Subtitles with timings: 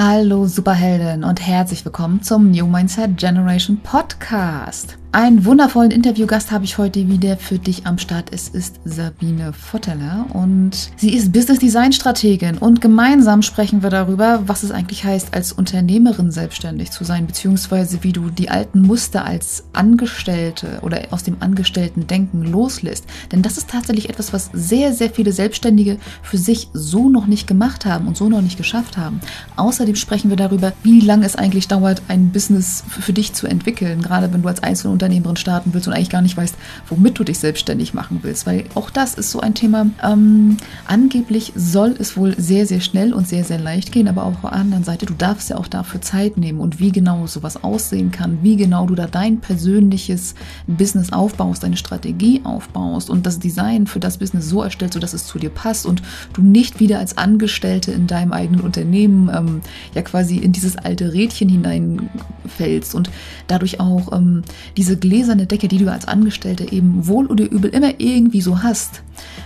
[0.00, 4.96] Hallo Superhelden und herzlich willkommen zum New Mindset Generation Podcast.
[5.10, 8.30] Einen wundervollen Interviewgast habe ich heute wieder für dich am Start.
[8.30, 14.42] Es ist Sabine Votteler und sie ist Business Design Strategin und gemeinsam sprechen wir darüber,
[14.46, 19.24] was es eigentlich heißt, als Unternehmerin selbstständig zu sein, beziehungsweise wie du die alten Muster
[19.24, 23.06] als Angestellte oder aus dem Angestellten-Denken loslässt.
[23.32, 27.46] Denn das ist tatsächlich etwas, was sehr, sehr viele Selbstständige für sich so noch nicht
[27.46, 29.20] gemacht haben und so noch nicht geschafft haben.
[29.56, 34.02] Außerdem sprechen wir darüber, wie lange es eigentlich dauert, ein Business für dich zu entwickeln,
[34.02, 36.56] gerade wenn du als Einzelunternehmer Unternehmerin starten willst und eigentlich gar nicht weißt,
[36.88, 38.46] womit du dich selbstständig machen willst.
[38.46, 39.86] Weil auch das ist so ein Thema.
[40.02, 44.40] Ähm, angeblich soll es wohl sehr, sehr schnell und sehr, sehr leicht gehen, aber auf
[44.42, 48.10] der anderen Seite, du darfst ja auch dafür Zeit nehmen und wie genau sowas aussehen
[48.10, 50.34] kann, wie genau du da dein persönliches
[50.66, 55.26] Business aufbaust, deine Strategie aufbaust und das Design für das Business so erstellst, sodass es
[55.26, 56.02] zu dir passt und
[56.32, 59.60] du nicht wieder als Angestellte in deinem eigenen Unternehmen ähm,
[59.94, 63.10] ja quasi in dieses alte Rädchen hineinfällst und
[63.46, 64.42] dadurch auch ähm,
[64.76, 68.62] diese diese gläserne Decke, die du als Angestellte eben wohl oder übel immer irgendwie so
[68.62, 69.02] hast,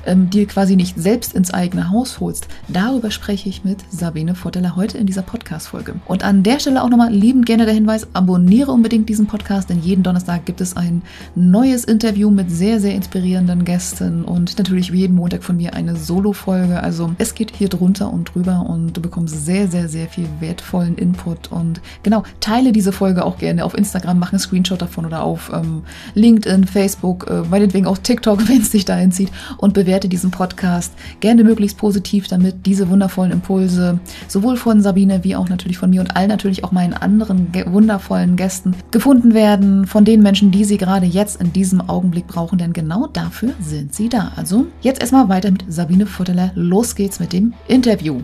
[0.07, 2.47] ähm, dir quasi nicht selbst ins eigene Haus holst.
[2.69, 5.95] Darüber spreche ich mit Sabine Votteler heute in dieser Podcast-Folge.
[6.07, 9.83] Und an der Stelle auch nochmal liebend gerne der Hinweis, abonniere unbedingt diesen Podcast, denn
[9.83, 11.03] jeden Donnerstag gibt es ein
[11.35, 16.81] neues Interview mit sehr, sehr inspirierenden Gästen und natürlich jeden Montag von mir eine Solo-Folge.
[16.81, 20.97] Also es geht hier drunter und drüber und du bekommst sehr, sehr, sehr viel wertvollen
[20.97, 25.25] Input und genau, teile diese Folge auch gerne auf Instagram, mach einen Screenshot davon oder
[25.25, 25.83] auch auf ähm,
[26.15, 30.93] LinkedIn, Facebook, äh, meinetwegen auch TikTok, wenn es dich dahin zieht und bewerte diesen Podcast
[31.21, 36.01] gerne möglichst positiv, damit diese wundervollen Impulse sowohl von Sabine wie auch natürlich von mir
[36.01, 40.77] und allen natürlich auch meinen anderen wundervollen Gästen gefunden werden von den Menschen, die sie
[40.77, 44.33] gerade jetzt in diesem Augenblick brauchen, denn genau dafür sind sie da.
[44.37, 46.53] Also jetzt erstmal weiter mit Sabine Futteler.
[46.55, 48.21] Los geht's mit dem Interview.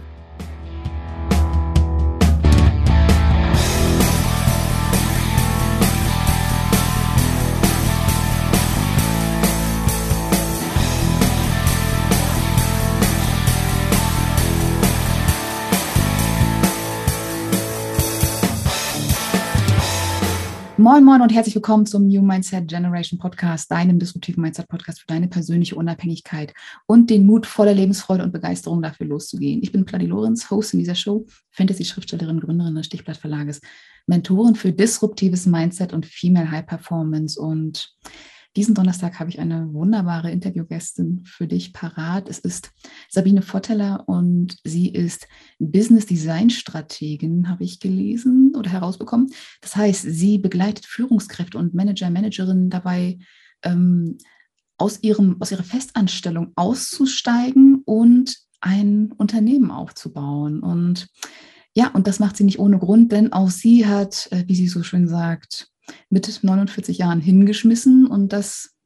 [20.91, 25.06] Moin, moin und herzlich willkommen zum New Mindset Generation Podcast, deinem disruptiven Mindset Podcast für
[25.06, 26.54] deine persönliche Unabhängigkeit
[26.87, 29.62] und den Mut, voller Lebensfreude und Begeisterung dafür loszugehen.
[29.62, 33.60] Ich bin Pladi Lorenz, Host in dieser Show, Fantasy-Schriftstellerin, Gründerin des Stichblatt Verlages,
[34.06, 37.94] Mentorin für disruptives Mindset und Female High Performance und
[38.58, 42.28] diesen Donnerstag habe ich eine wunderbare Interviewgästin für dich parat.
[42.28, 42.72] Es ist
[43.08, 45.28] Sabine Votteler und sie ist
[45.60, 49.30] Business Design Strategin, habe ich gelesen oder herausbekommen.
[49.60, 53.20] Das heißt, sie begleitet Führungskräfte und Manager, Managerinnen dabei,
[53.62, 54.18] ähm,
[54.76, 60.64] aus, ihrem, aus ihrer Festanstellung auszusteigen und ein Unternehmen aufzubauen.
[60.64, 61.06] Und
[61.76, 64.66] ja, und das macht sie nicht ohne Grund, denn auch sie hat, äh, wie sie
[64.66, 65.70] so schön sagt,
[66.10, 68.78] mit 49 Jahren hingeschmissen und das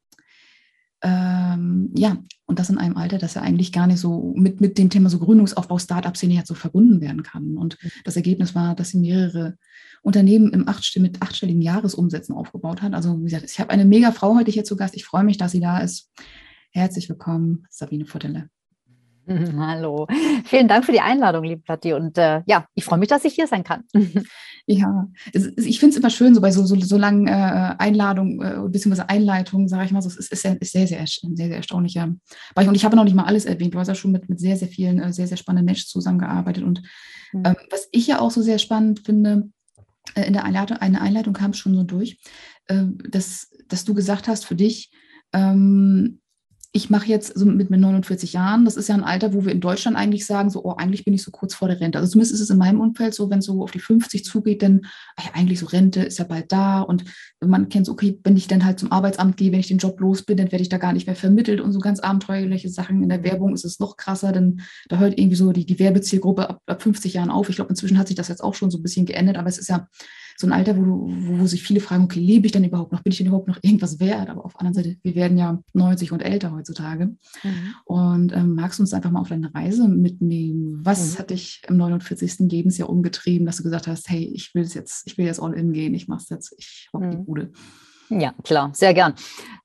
[1.03, 4.77] ähm, ja, und das in einem Alter, das ja eigentlich gar nicht so mit, mit
[4.77, 7.57] dem Thema so Gründungsaufbau, Start-up-Szene jetzt so verbunden werden kann.
[7.57, 9.57] Und das Ergebnis war, dass sie mehrere
[10.01, 12.93] Unternehmen im acht, mit achtstelligen Jahresumsätzen aufgebaut hat.
[12.93, 14.95] Also wie gesagt, ich habe eine mega Frau heute hier zu Gast.
[14.95, 16.09] Ich freue mich, dass sie da ist.
[16.71, 18.49] Herzlich willkommen, Sabine Votelle.
[19.57, 20.07] Hallo,
[20.45, 21.93] vielen Dank für die Einladung, liebe Platti.
[21.93, 23.83] Und äh, ja, ich freue mich, dass ich hier sein kann.
[24.65, 28.69] Ja, ich finde es immer schön, so bei so, so, so langen äh, Einladungen äh,
[28.69, 29.01] bzw.
[29.09, 32.15] Einleitungen, sage ich mal, so, es ist, sehr, ist sehr, sehr, sehr, sehr erstaunlicher
[32.55, 32.69] Bereich.
[32.69, 33.73] Und ich habe noch nicht mal alles erwähnt.
[33.73, 36.63] Du hast ja schon mit, mit sehr, sehr vielen, äh, sehr, sehr spannenden Menschen zusammengearbeitet.
[36.63, 36.81] Und
[37.33, 37.43] mhm.
[37.45, 39.49] ähm, was ich ja auch so sehr spannend finde,
[40.15, 42.17] äh, in der Einleitung, eine Einleitung kam schon so durch,
[42.67, 44.91] äh, dass, dass du gesagt hast, für dich,
[45.33, 46.21] ähm,
[46.75, 49.51] ich mache jetzt so mit, mit 49 Jahren, das ist ja ein Alter, wo wir
[49.51, 51.99] in Deutschland eigentlich sagen, so, oh, eigentlich bin ich so kurz vor der Rente.
[51.99, 54.63] Also zumindest ist es in meinem Umfeld so, wenn es so auf die 50 zugeht,
[54.63, 54.81] dann
[55.15, 57.05] ach ja, eigentlich so Rente ist ja bald da und
[57.45, 59.99] man kennt so, okay, wenn ich dann halt zum Arbeitsamt gehe, wenn ich den Job
[59.99, 63.03] los bin, dann werde ich da gar nicht mehr vermittelt und so ganz abenteuerliche Sachen.
[63.03, 66.49] In der Werbung ist es noch krasser, denn da hört irgendwie so die, die Werbezielgruppe
[66.49, 67.49] ab, ab 50 Jahren auf.
[67.49, 69.59] Ich glaube, inzwischen hat sich das jetzt auch schon so ein bisschen geändert, aber es
[69.59, 69.87] ist ja
[70.37, 73.01] so ein Alter, wo, wo, wo, sich viele fragen, okay, lebe ich denn überhaupt noch?
[73.01, 74.29] Bin ich denn überhaupt noch irgendwas wert?
[74.29, 77.05] Aber auf der anderen Seite, wir werden ja 90 und älter heutzutage.
[77.43, 77.75] Mhm.
[77.85, 80.79] Und ähm, magst du uns einfach mal auf deine Reise mitnehmen?
[80.83, 81.19] Was mhm.
[81.19, 82.39] hat dich im 49.
[82.51, 85.73] Lebensjahr umgetrieben, dass du gesagt hast, hey, ich will jetzt, ich will jetzt all in
[85.73, 87.11] gehen, ich mach's jetzt, ich rock mhm.
[87.11, 87.51] die Bude.
[88.19, 89.15] Ja, klar, sehr gern.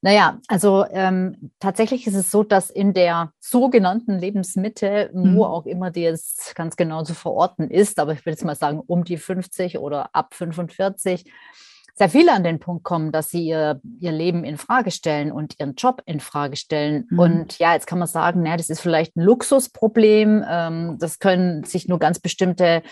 [0.01, 5.37] Naja, also ähm, tatsächlich ist es so, dass in der sogenannten Lebensmitte, mhm.
[5.37, 8.55] wo auch immer die jetzt ganz genau zu verorten ist, aber ich will jetzt mal
[8.55, 11.25] sagen, um die 50 oder ab 45,
[11.99, 15.59] sehr viele an den Punkt kommen, dass sie ihr, ihr Leben in Frage stellen und
[15.59, 17.09] ihren Job in Frage stellen.
[17.11, 17.19] Mhm.
[17.19, 20.45] Und ja, jetzt kann man sagen, naja, das ist vielleicht ein Luxusproblem.
[20.49, 22.83] Ähm, das können sich nur ganz bestimmte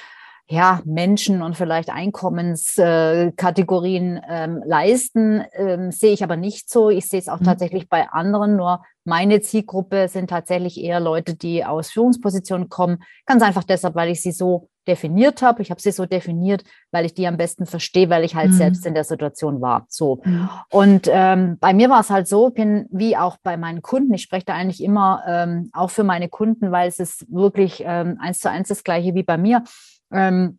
[0.49, 6.89] ja, Menschen und vielleicht Einkommenskategorien ähm, leisten, ähm, sehe ich aber nicht so.
[6.89, 7.47] Ich sehe es auch mhm.
[7.47, 13.03] tatsächlich bei anderen, nur meine Zielgruppe sind tatsächlich eher Leute, die aus Führungspositionen kommen.
[13.25, 15.63] Ganz einfach deshalb, weil ich sie so definiert habe.
[15.63, 16.63] Ich habe sie so definiert,
[16.93, 18.57] weil ich die am besten verstehe, weil ich halt mhm.
[18.57, 19.87] selbst in der Situation war.
[19.89, 20.21] So.
[20.25, 20.49] Mhm.
[20.71, 24.15] Und ähm, bei mir war es halt so, bin, wie auch bei meinen Kunden.
[24.15, 28.19] Ich spreche da eigentlich immer ähm, auch für meine Kunden, weil es ist wirklich ähm,
[28.21, 29.65] eins zu eins das gleiche wie bei mir
[30.13, 30.59] ähm,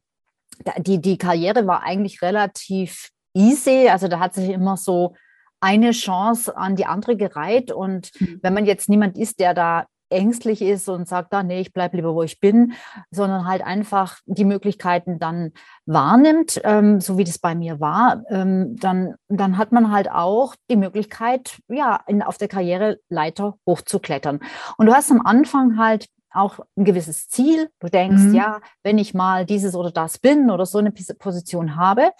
[0.79, 3.89] die, die Karriere war eigentlich relativ easy.
[3.89, 5.15] Also da hat sich immer so
[5.59, 7.71] eine Chance an die andere gereiht.
[7.71, 8.39] Und mhm.
[8.41, 11.97] wenn man jetzt niemand ist, der da ängstlich ist und sagt, ah, nee, ich bleibe
[11.97, 12.73] lieber, wo ich bin,
[13.11, 15.51] sondern halt einfach die Möglichkeiten dann
[15.85, 20.55] wahrnimmt, ähm, so wie das bei mir war, ähm, dann, dann hat man halt auch
[20.69, 24.39] die Möglichkeit, ja, in, auf der Karriereleiter hochzuklettern.
[24.77, 27.69] Und du hast am Anfang halt auch ein gewisses Ziel.
[27.79, 28.35] Du denkst, mhm.
[28.35, 32.11] ja, wenn ich mal dieses oder das bin oder so eine Position habe.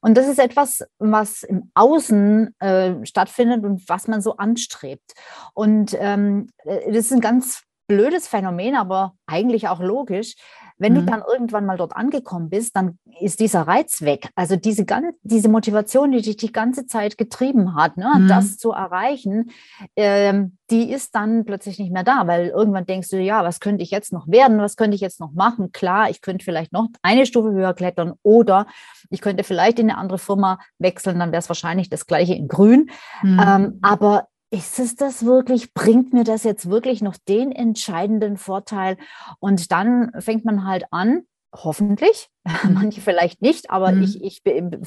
[0.00, 5.14] Und das ist etwas, was im Außen äh, stattfindet und was man so anstrebt.
[5.54, 10.34] Und ähm, äh, das ist ein ganz blödes Phänomen, aber eigentlich auch logisch.
[10.78, 10.96] Wenn mhm.
[10.96, 14.28] du dann irgendwann mal dort angekommen bist, dann ist dieser Reiz weg.
[14.34, 14.84] Also diese,
[15.22, 18.28] diese Motivation, die dich die ganze Zeit getrieben hat, ne, mhm.
[18.28, 19.50] das zu erreichen,
[19.96, 23.82] ähm, die ist dann plötzlich nicht mehr da, weil irgendwann denkst du, ja, was könnte
[23.82, 24.58] ich jetzt noch werden?
[24.58, 25.72] Was könnte ich jetzt noch machen?
[25.72, 28.66] Klar, ich könnte vielleicht noch eine Stufe höher klettern oder
[29.10, 32.48] ich könnte vielleicht in eine andere Firma wechseln, dann wäre es wahrscheinlich das gleiche in
[32.48, 32.90] Grün.
[33.22, 33.40] Mhm.
[33.44, 35.74] Ähm, aber ist es das wirklich?
[35.74, 38.96] Bringt mir das jetzt wirklich noch den entscheidenden Vorteil?
[39.40, 41.22] Und dann fängt man halt an,
[41.52, 42.74] hoffentlich, mhm.
[42.74, 44.02] manche vielleicht nicht, aber mhm.
[44.02, 44.42] ich, ich,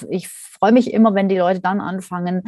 [0.10, 2.44] ich freue mich immer, wenn die Leute dann anfangen,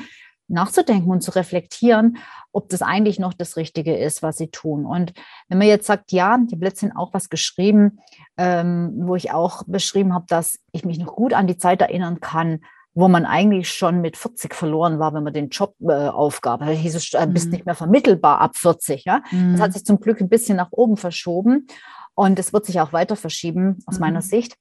[0.51, 2.17] nachzudenken und zu reflektieren,
[2.51, 4.85] ob das eigentlich noch das Richtige ist, was sie tun.
[4.85, 5.13] Und
[5.47, 7.99] wenn man jetzt sagt, ja, ich habe letztens auch was geschrieben,
[8.37, 12.19] ähm, wo ich auch beschrieben habe, dass ich mich noch gut an die Zeit erinnern
[12.19, 12.59] kann,
[12.93, 16.59] wo man eigentlich schon mit 40 verloren war, wenn man den Job äh, aufgab.
[16.59, 17.51] Da hieß es, äh, bist mhm.
[17.51, 19.05] nicht mehr vermittelbar ab 40.
[19.05, 19.21] Ja?
[19.31, 19.53] Mhm.
[19.53, 21.67] Das hat sich zum Glück ein bisschen nach oben verschoben
[22.15, 24.01] und es wird sich auch weiter verschieben aus mhm.
[24.01, 24.55] meiner Sicht.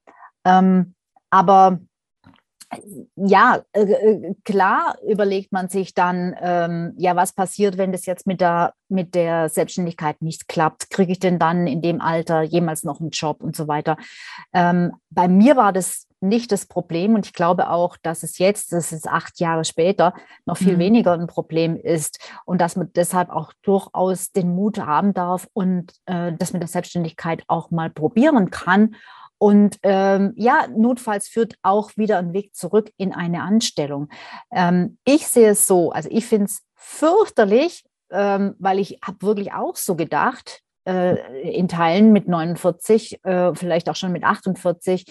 [0.45, 0.95] Ähm,
[1.31, 1.81] aber
[3.17, 8.29] ja, äh, äh, klar überlegt man sich dann, ähm, ja, was passiert, wenn das jetzt
[8.29, 10.89] mit der, mit der Selbstständigkeit nicht klappt?
[10.91, 13.97] Kriege ich denn dann in dem Alter jemals noch einen Job und so weiter?
[14.53, 18.73] Ähm, bei mir war das nicht das Problem und ich glaube auch, dass es jetzt,
[18.73, 20.15] das ist acht Jahre später,
[20.45, 20.81] noch viel mhm.
[20.81, 25.93] weniger ein Problem ist und dass man deshalb auch durchaus den Mut haben darf und
[26.07, 28.97] äh, das mit der Selbstständigkeit auch mal probieren kann
[29.43, 34.11] und ähm, ja, notfalls führt auch wieder ein Weg zurück in eine Anstellung.
[34.53, 39.53] Ähm, ich sehe es so, also ich finde es fürchterlich, ähm, weil ich habe wirklich
[39.55, 45.07] auch so gedacht, äh, in Teilen mit 49, äh, vielleicht auch schon mit 48,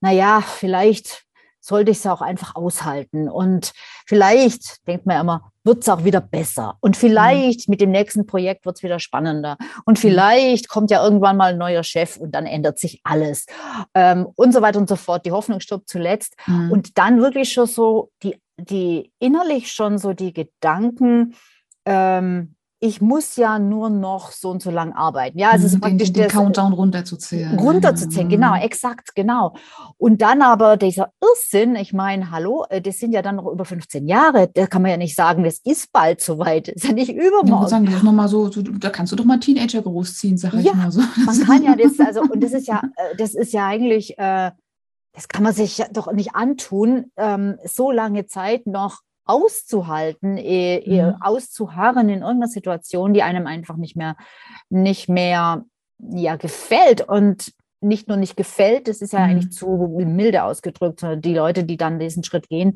[0.00, 1.24] naja, vielleicht
[1.64, 3.28] sollte ich es auch einfach aushalten.
[3.28, 3.72] Und
[4.06, 6.76] vielleicht, denkt man immer, wird es auch wieder besser.
[6.80, 7.72] Und vielleicht mhm.
[7.72, 9.56] mit dem nächsten Projekt wird es wieder spannender.
[9.86, 10.00] Und mhm.
[10.00, 13.46] vielleicht kommt ja irgendwann mal ein neuer Chef und dann ändert sich alles.
[13.94, 15.24] Ähm, und so weiter und so fort.
[15.24, 16.36] Die Hoffnung stirbt zuletzt.
[16.46, 16.70] Mhm.
[16.70, 21.34] Und dann wirklich schon so die, die innerlich schon so die Gedanken,
[21.86, 25.38] ähm, ich muss ja nur noch so und so lang arbeiten.
[25.38, 27.58] Ja, also den, praktisch den, den Countdown runterzuzählen.
[27.58, 29.54] Runterzuzählen, genau, exakt, genau.
[29.96, 33.64] Und dann aber dieser Irrsinn, ich meine, hallo, äh, das sind ja dann noch über
[33.64, 36.92] 15 Jahre, da kann man ja nicht sagen, das ist bald soweit, das ist ja
[36.92, 37.64] nicht übermorgen.
[37.64, 40.52] Ich sagen, das noch mal so, so, da kannst du doch mal Teenager großziehen, sag
[40.52, 41.00] ich ja, mal so.
[41.24, 44.50] Man kann ja das, also, und das ist ja, äh, das ist ja eigentlich, äh,
[45.14, 51.16] das kann man sich doch nicht antun, ähm, so lange Zeit noch auszuhalten, eh, mhm.
[51.20, 54.16] auszuharren in irgendeiner Situation, die einem einfach nicht mehr,
[54.68, 55.64] nicht mehr
[55.98, 57.00] ja, gefällt.
[57.00, 57.52] Und
[57.84, 59.30] nicht nur nicht gefällt, das ist ja mhm.
[59.30, 59.68] eigentlich zu
[60.06, 62.74] milde ausgedrückt, sondern die Leute, die dann diesen Schritt gehen,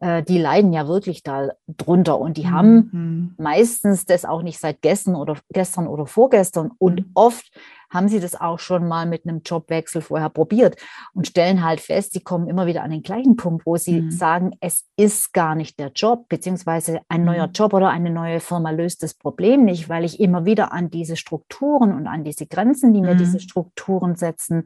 [0.00, 2.50] äh, die leiden ja wirklich da drunter und die mhm.
[2.50, 7.10] haben meistens das auch nicht seit gestern oder gestern oder vorgestern und mhm.
[7.14, 7.50] oft
[7.90, 10.76] haben sie das auch schon mal mit einem Jobwechsel vorher probiert
[11.12, 14.10] und stellen halt fest, sie kommen immer wieder an den gleichen Punkt, wo sie mhm.
[14.10, 17.52] sagen, es ist gar nicht der Job, beziehungsweise ein neuer mhm.
[17.52, 21.16] Job oder eine neue Firma löst das Problem nicht, weil ich immer wieder an diese
[21.16, 23.18] Strukturen und an diese Grenzen, die mir mhm.
[23.18, 24.64] diese Strukturen setzen,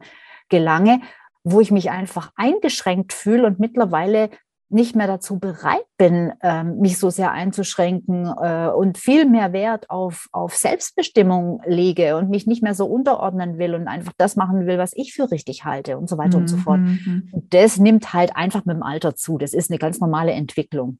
[0.49, 1.01] gelange,
[1.43, 4.29] wo ich mich einfach eingeschränkt fühle und mittlerweile
[4.69, 9.89] nicht mehr dazu bereit bin, ähm, mich so sehr einzuschränken äh, und viel mehr Wert
[9.89, 14.65] auf, auf Selbstbestimmung lege und mich nicht mehr so unterordnen will und einfach das machen
[14.65, 16.43] will, was ich für richtig halte und so weiter mhm.
[16.43, 16.79] und so fort.
[16.79, 17.29] Mhm.
[17.31, 19.37] Und das nimmt halt einfach mit dem Alter zu.
[19.37, 20.97] Das ist eine ganz normale Entwicklung.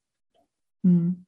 [0.83, 1.25] Mhm.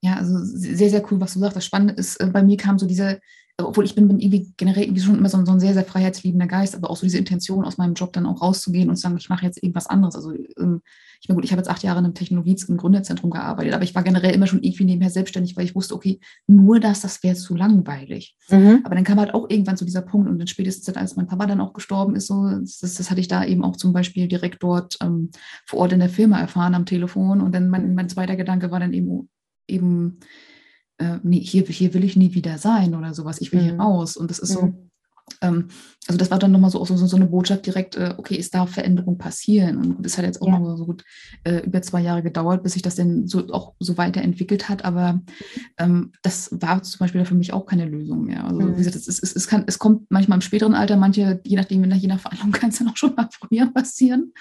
[0.00, 1.56] Ja, also sehr, sehr cool, was du sagst.
[1.56, 3.20] Das Spannende ist, äh, bei mir kam so diese
[3.60, 6.46] obwohl ich bin, bin irgendwie generell irgendwie schon immer so, so, ein sehr, sehr freiheitsliebender
[6.46, 9.16] Geist, aber auch so diese Intention aus meinem Job dann auch rauszugehen und zu sagen,
[9.18, 10.14] ich mache jetzt irgendwas anderes.
[10.14, 10.80] Also ähm,
[11.20, 13.82] ich meine, gut, ich habe jetzt acht Jahre in einem Technologie- im Gründerzentrum gearbeitet, aber
[13.82, 17.20] ich war generell immer schon irgendwie nebenher selbstständig, weil ich wusste, okay, nur das, das
[17.24, 18.36] wäre zu langweilig.
[18.48, 18.82] Mhm.
[18.84, 21.46] Aber dann kam halt auch irgendwann so dieser Punkt und dann spätestens, als mein Papa
[21.46, 24.62] dann auch gestorben ist, so, das, das hatte ich da eben auch zum Beispiel direkt
[24.62, 25.30] dort ähm,
[25.66, 28.78] vor Ort in der Firma erfahren am Telefon und dann mein, mein zweiter Gedanke war
[28.78, 29.28] dann eben,
[29.66, 30.20] eben
[30.98, 33.64] äh, nee, hier, hier will ich nie wieder sein oder sowas, ich will mhm.
[33.64, 34.16] hier raus.
[34.16, 34.90] Und das ist so, mhm.
[35.40, 35.68] ähm,
[36.06, 38.70] also das war dann nochmal so, so, so eine Botschaft direkt, äh, okay, es darf
[38.70, 39.78] Veränderung passieren.
[39.78, 40.58] Und das hat jetzt auch ja.
[40.58, 41.04] noch so gut
[41.44, 44.84] äh, über zwei Jahre gedauert, bis sich das denn so auch so weiterentwickelt hat.
[44.84, 45.20] Aber
[45.78, 48.44] ähm, das war zum Beispiel für mich auch keine Lösung mehr.
[48.44, 48.74] Also mhm.
[48.74, 51.84] wie gesagt, es, es, es, kann, es kommt manchmal im späteren Alter, manche, je nachdem,
[51.90, 54.32] je nach Verhandlung kann es dann auch schon mal früher passieren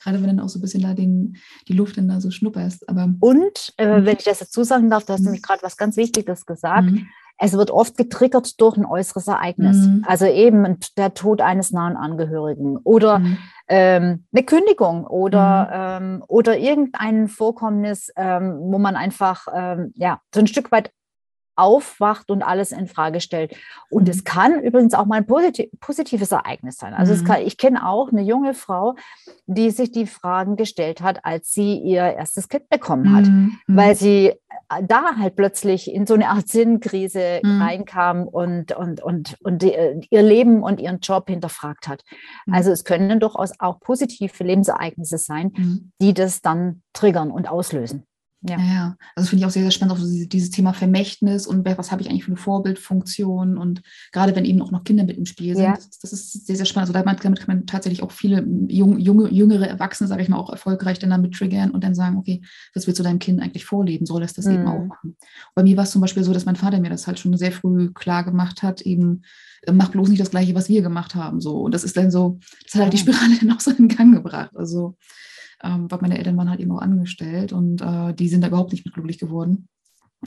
[0.00, 1.36] gerade wenn dann auch so ein bisschen da den,
[1.68, 2.88] die Luft dann da so schnupperst.
[2.88, 4.06] Aber, und, äh, mhm.
[4.06, 5.26] wenn ich das dazu sagen darf, du hast mhm.
[5.26, 6.90] nämlich gerade was ganz Wichtiges gesagt.
[6.90, 7.06] Mhm.
[7.40, 9.76] Es wird oft getriggert durch ein äußeres Ereignis.
[9.76, 10.04] Mhm.
[10.06, 13.38] Also eben der Tod eines nahen Angehörigen oder mhm.
[13.68, 20.40] ähm, eine Kündigung oder, ähm, oder irgendein Vorkommnis, ähm, wo man einfach ähm, ja, so
[20.40, 20.90] ein Stück weit
[21.58, 23.54] aufwacht und alles in Frage stellt.
[23.90, 24.10] Und mhm.
[24.10, 26.94] es kann übrigens auch mal ein posit positives Ereignis sein.
[26.94, 27.24] Also mhm.
[27.24, 28.94] kann, ich kenne auch eine junge Frau,
[29.46, 33.58] die sich die Fragen gestellt hat, als sie ihr erstes Kind bekommen hat, mhm.
[33.66, 34.34] weil sie
[34.68, 37.62] äh, da halt plötzlich in so eine Art Sinnkrise mhm.
[37.62, 42.04] reinkam und, und, und, und die, äh, ihr Leben und ihren Job hinterfragt hat.
[42.46, 42.54] Mhm.
[42.54, 45.92] Also es können durchaus auch positive Lebensereignisse sein, mhm.
[46.00, 48.04] die das dann triggern und auslösen.
[48.42, 48.56] Ja.
[48.56, 51.90] ja, also finde ich auch sehr, sehr spannend, auch so dieses Thema Vermächtnis und was
[51.90, 55.26] habe ich eigentlich für eine Vorbildfunktion und gerade wenn eben auch noch Kinder mit im
[55.26, 55.74] Spiel sind, ja.
[55.74, 56.88] das, das, ist sehr, sehr spannend.
[56.88, 60.36] Also damit, damit kann man tatsächlich auch viele jung, junge, jüngere Erwachsene, sage ich mal,
[60.36, 62.40] auch erfolgreich dann damit triggern und dann sagen, okay,
[62.74, 64.06] was willst du deinem Kind eigentlich vorleben?
[64.06, 64.52] Soll es das mhm.
[64.52, 65.16] eben auch machen?
[65.56, 67.50] Bei mir war es zum Beispiel so, dass mein Vater mir das halt schon sehr
[67.50, 69.22] früh klar gemacht hat, eben
[69.62, 71.40] äh, mach bloß nicht das Gleiche, was wir gemacht haben.
[71.40, 71.60] So.
[71.60, 74.14] Und das ist dann so, das hat halt die Spirale dann auch so in Gang
[74.14, 74.52] gebracht.
[74.54, 74.96] Also
[75.62, 78.72] ähm, weil meine Eltern waren halt eben auch angestellt und äh, die sind da überhaupt
[78.72, 79.68] nicht mit glücklich geworden.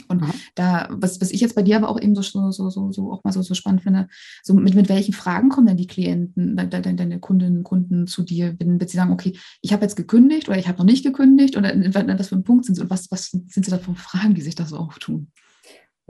[0.08, 0.32] Und mhm.
[0.56, 3.24] da, was, was ich jetzt bei dir aber auch eben so, so, so, so auch
[3.24, 4.08] mal so, so spannend finde,
[4.42, 8.24] so mit, mit welchen Fragen kommen denn die Klienten, deine, deine Kundinnen und Kunden zu
[8.24, 11.04] dir, wenn, wenn sie sagen, okay, ich habe jetzt gekündigt oder ich habe noch nicht
[11.04, 11.74] gekündigt oder
[12.18, 14.42] was für ein Punkt sind sie und was, was sind sie da für Fragen, die
[14.42, 15.32] sich da so auftun?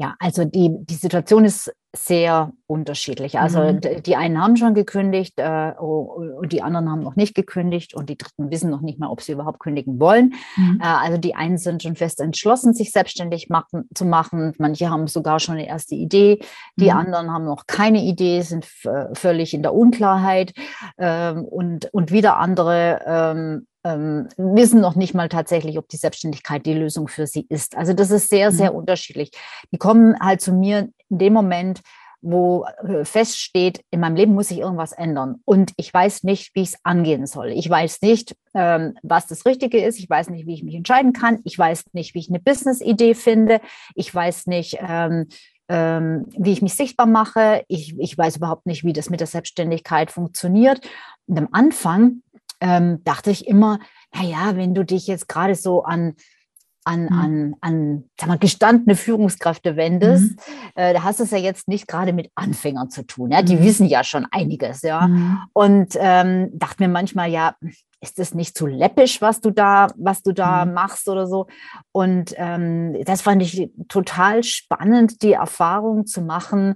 [0.02, 3.38] Ja, also die, die Situation ist sehr unterschiedlich.
[3.38, 3.82] Also mhm.
[4.04, 8.18] die einen haben schon gekündigt äh, und die anderen haben noch nicht gekündigt und die
[8.18, 10.34] Dritten wissen noch nicht mal, ob sie überhaupt kündigen wollen.
[10.58, 10.80] Mhm.
[10.82, 14.56] Äh, also die einen sind schon fest entschlossen, sich selbstständig machen, zu machen.
[14.58, 16.40] Manche haben sogar schon eine erste Idee.
[16.78, 16.98] Die mhm.
[16.98, 18.66] anderen haben noch keine Idee, sind
[19.14, 20.54] völlig in der Unklarheit.
[20.98, 26.66] Ähm, und, und wieder andere ähm, ähm, wissen noch nicht mal tatsächlich, ob die Selbstständigkeit
[26.66, 27.76] die Lösung für sie ist.
[27.78, 28.78] Also das ist sehr, sehr mhm.
[28.78, 29.32] unterschiedlich.
[29.72, 31.82] Die kommen halt zu mir in dem Moment,
[32.22, 35.42] wo äh, feststeht, in meinem Leben muss sich irgendwas ändern.
[35.44, 37.48] Und ich weiß nicht, wie ich es angehen soll.
[37.50, 39.98] Ich weiß nicht, ähm, was das Richtige ist.
[39.98, 41.40] Ich weiß nicht, wie ich mich entscheiden kann.
[41.44, 43.60] Ich weiß nicht, wie ich eine Business-Idee finde.
[43.96, 45.28] Ich weiß nicht, ähm,
[45.68, 47.64] ähm, wie ich mich sichtbar mache.
[47.68, 50.88] Ich, ich weiß überhaupt nicht, wie das mit der Selbstständigkeit funktioniert.
[51.26, 52.22] Und am Anfang
[52.62, 53.80] ähm, dachte ich immer,
[54.14, 56.16] naja, wenn du dich jetzt gerade so an
[56.84, 57.14] an, mhm.
[57.14, 60.38] an, an sag mal, gestandene Führungskräfte wendest, mhm.
[60.76, 63.32] äh, da hast du es ja jetzt nicht gerade mit Anfängern zu tun.
[63.32, 63.42] Ja?
[63.42, 63.64] Die mhm.
[63.64, 65.08] wissen ja schon einiges, ja.
[65.08, 65.40] Mhm.
[65.54, 67.56] Und ähm, dachte mir manchmal, ja,
[68.00, 70.74] ist das nicht zu läppisch, was du da, was du da mhm.
[70.74, 71.48] machst oder so?
[71.92, 76.76] Und ähm, das fand ich total spannend, die Erfahrung zu machen,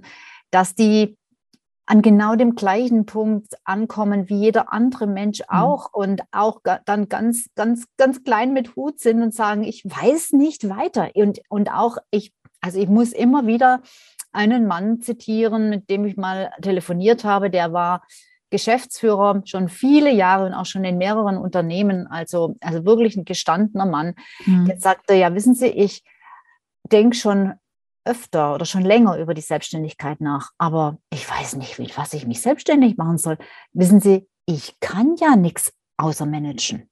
[0.52, 1.16] dass die
[1.86, 5.56] an genau dem gleichen Punkt ankommen wie jeder andere Mensch mhm.
[5.56, 6.02] auch mhm.
[6.02, 10.68] und auch dann ganz, ganz, ganz klein mit Hut sind und sagen, ich weiß nicht
[10.68, 11.10] weiter.
[11.14, 13.82] Und, und auch ich, also ich muss immer wieder
[14.32, 18.02] einen Mann zitieren, mit dem ich mal telefoniert habe, der war
[18.50, 23.86] Geschäftsführer schon viele Jahre und auch schon in mehreren Unternehmen, also, also wirklich ein gestandener
[23.86, 24.14] Mann.
[24.44, 24.66] Mhm.
[24.66, 26.04] Der sagte, ja, wissen Sie, ich
[26.90, 27.54] denke schon
[28.06, 32.26] öfter oder schon länger über die Selbstständigkeit nach, aber ich weiß nicht, mit was ich
[32.26, 33.38] mich selbstständig machen soll.
[33.72, 36.88] Wissen Sie, ich kann ja nichts außer managen.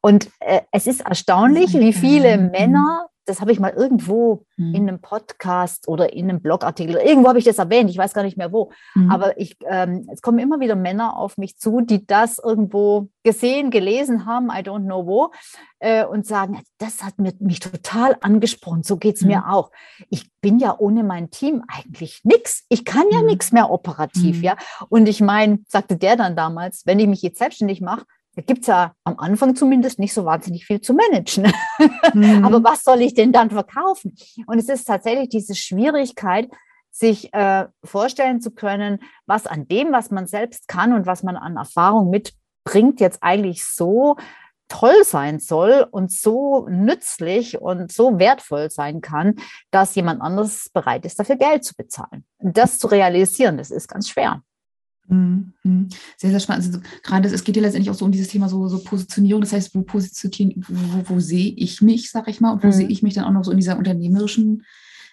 [0.00, 4.74] Und äh, es ist erstaunlich, wie viele Männer das habe ich mal irgendwo mhm.
[4.74, 8.22] in einem Podcast oder in einem Blogartikel, irgendwo habe ich das erwähnt, ich weiß gar
[8.22, 8.72] nicht mehr wo.
[8.94, 9.10] Mhm.
[9.10, 13.70] Aber ich, ähm, es kommen immer wieder Männer auf mich zu, die das irgendwo gesehen,
[13.70, 15.30] gelesen haben, I don't know wo,
[15.80, 19.28] äh, und sagen, das hat mich total angesprochen, so geht es mhm.
[19.28, 19.70] mir auch.
[20.08, 22.64] Ich bin ja ohne mein Team eigentlich nichts.
[22.68, 23.26] Ich kann ja mhm.
[23.26, 24.42] nichts mehr operativ, mhm.
[24.42, 24.56] ja.
[24.88, 28.06] Und ich meine, sagte der dann damals, wenn ich mich jetzt selbstständig mache,
[28.38, 31.52] da gibt es ja am Anfang zumindest nicht so wahnsinnig viel zu managen.
[32.14, 32.44] Mhm.
[32.44, 34.14] Aber was soll ich denn dann verkaufen?
[34.46, 36.48] Und es ist tatsächlich diese Schwierigkeit,
[36.90, 41.36] sich äh, vorstellen zu können, was an dem, was man selbst kann und was man
[41.36, 44.16] an Erfahrung mitbringt, jetzt eigentlich so
[44.68, 49.36] toll sein soll und so nützlich und so wertvoll sein kann,
[49.70, 52.24] dass jemand anderes bereit ist, dafür Geld zu bezahlen.
[52.38, 54.42] Das zu realisieren, das ist ganz schwer.
[55.08, 55.88] Mhm, mhm.
[56.16, 56.66] Sehr, sehr spannend.
[56.66, 59.40] Also gerade es geht ja letztendlich auch so um dieses Thema so, so Positionierung.
[59.40, 62.72] Das heißt, wo positionieren, wo, wo sehe ich mich, sag ich mal, und wo mhm.
[62.72, 64.62] sehe ich mich dann auch noch so in dieser unternehmerischen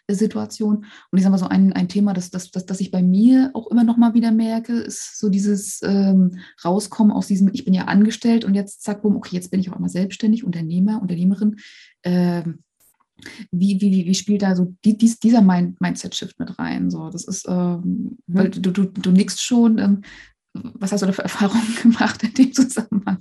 [0.08, 0.86] Situation.
[1.12, 3.52] Und ich sage mal so ein, ein Thema, das, das, das, das ich bei mir
[3.54, 7.74] auch immer noch mal wieder merke, ist so dieses ähm, Rauskommen aus diesem, ich bin
[7.74, 11.56] ja angestellt und jetzt zack, bumm, okay, jetzt bin ich auch einmal selbstständig, Unternehmer, Unternehmerin.
[12.04, 12.60] Ähm,
[13.52, 16.90] wie, wie, wie spielt da so die, dies, dieser Mind, Mindset-Shift mit rein?
[16.90, 18.18] So, das ist, ähm, mhm.
[18.28, 20.02] weil du, du, du nickst schon, ähm,
[20.54, 23.20] was hast du da für Erfahrungen gemacht in dem Zusammenhang?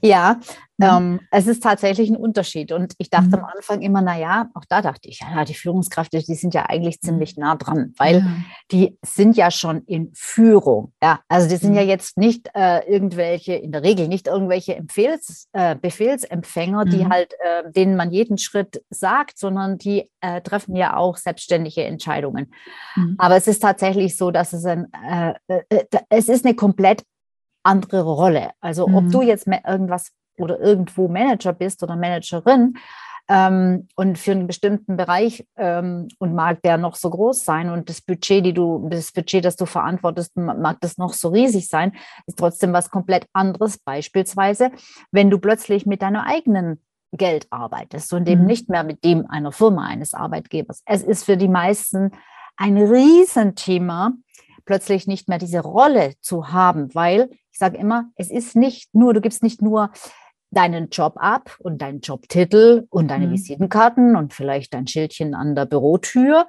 [0.00, 0.40] Ja,
[0.78, 0.86] mhm.
[0.86, 2.72] ähm, es ist tatsächlich ein Unterschied.
[2.72, 3.34] Und ich dachte mhm.
[3.34, 6.98] am Anfang immer, naja, auch da dachte ich, ja, die Führungskräfte, die sind ja eigentlich
[7.02, 7.06] mhm.
[7.06, 8.26] ziemlich nah dran, weil ja.
[8.72, 10.92] die sind ja schon in Führung.
[11.02, 11.76] Ja, also die sind mhm.
[11.76, 17.10] ja jetzt nicht äh, irgendwelche, in der Regel nicht irgendwelche Empfehls, äh, Befehlsempfänger, die mhm.
[17.10, 22.52] halt, äh, denen man jeden Schritt sagt, sondern die äh, treffen ja auch selbstständige Entscheidungen.
[22.96, 23.16] Mhm.
[23.18, 27.02] Aber es ist tatsächlich so, dass es ein, äh, äh, es ist eine komplett
[27.68, 28.50] andere Rolle.
[28.60, 28.94] Also mhm.
[28.94, 32.74] ob du jetzt irgendwas oder irgendwo Manager bist oder Managerin
[33.28, 37.88] ähm, und für einen bestimmten Bereich ähm, und mag der noch so groß sein und
[37.88, 41.92] das Budget, die du, das Budget, das du verantwortest, mag das noch so riesig sein,
[42.26, 43.78] ist trotzdem was komplett anderes.
[43.78, 44.70] Beispielsweise,
[45.10, 46.82] wenn du plötzlich mit deiner eigenen
[47.12, 48.46] Geld arbeitest und eben mhm.
[48.46, 50.82] nicht mehr mit dem einer Firma, eines Arbeitgebers.
[50.86, 52.12] Es ist für die meisten
[52.56, 54.12] ein Riesenthema,
[54.68, 59.14] plötzlich nicht mehr diese Rolle zu haben, weil ich sage immer, es ist nicht nur,
[59.14, 59.90] du gibst nicht nur
[60.50, 63.32] deinen Job ab und deinen Jobtitel und deine mhm.
[63.32, 66.46] Visitenkarten und vielleicht dein Schildchen an der Bürotür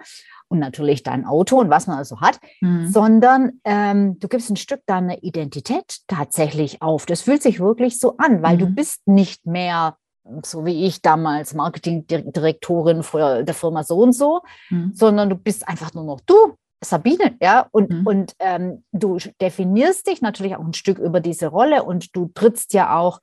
[0.50, 2.90] und natürlich dein Auto und was man also hat, mhm.
[2.90, 7.06] sondern ähm, du gibst ein Stück deiner Identität tatsächlich auf.
[7.06, 8.60] Das fühlt sich wirklich so an, weil mhm.
[8.60, 9.96] du bist nicht mehr
[10.44, 13.02] so wie ich damals Marketingdirektorin
[13.46, 14.92] der Firma so und so, mhm.
[14.94, 16.58] sondern du bist einfach nur noch du.
[16.82, 18.08] Sabine, ja, und, mhm.
[18.08, 22.74] und ähm, du definierst dich natürlich auch ein Stück über diese Rolle und du trittst
[22.74, 23.20] ja auch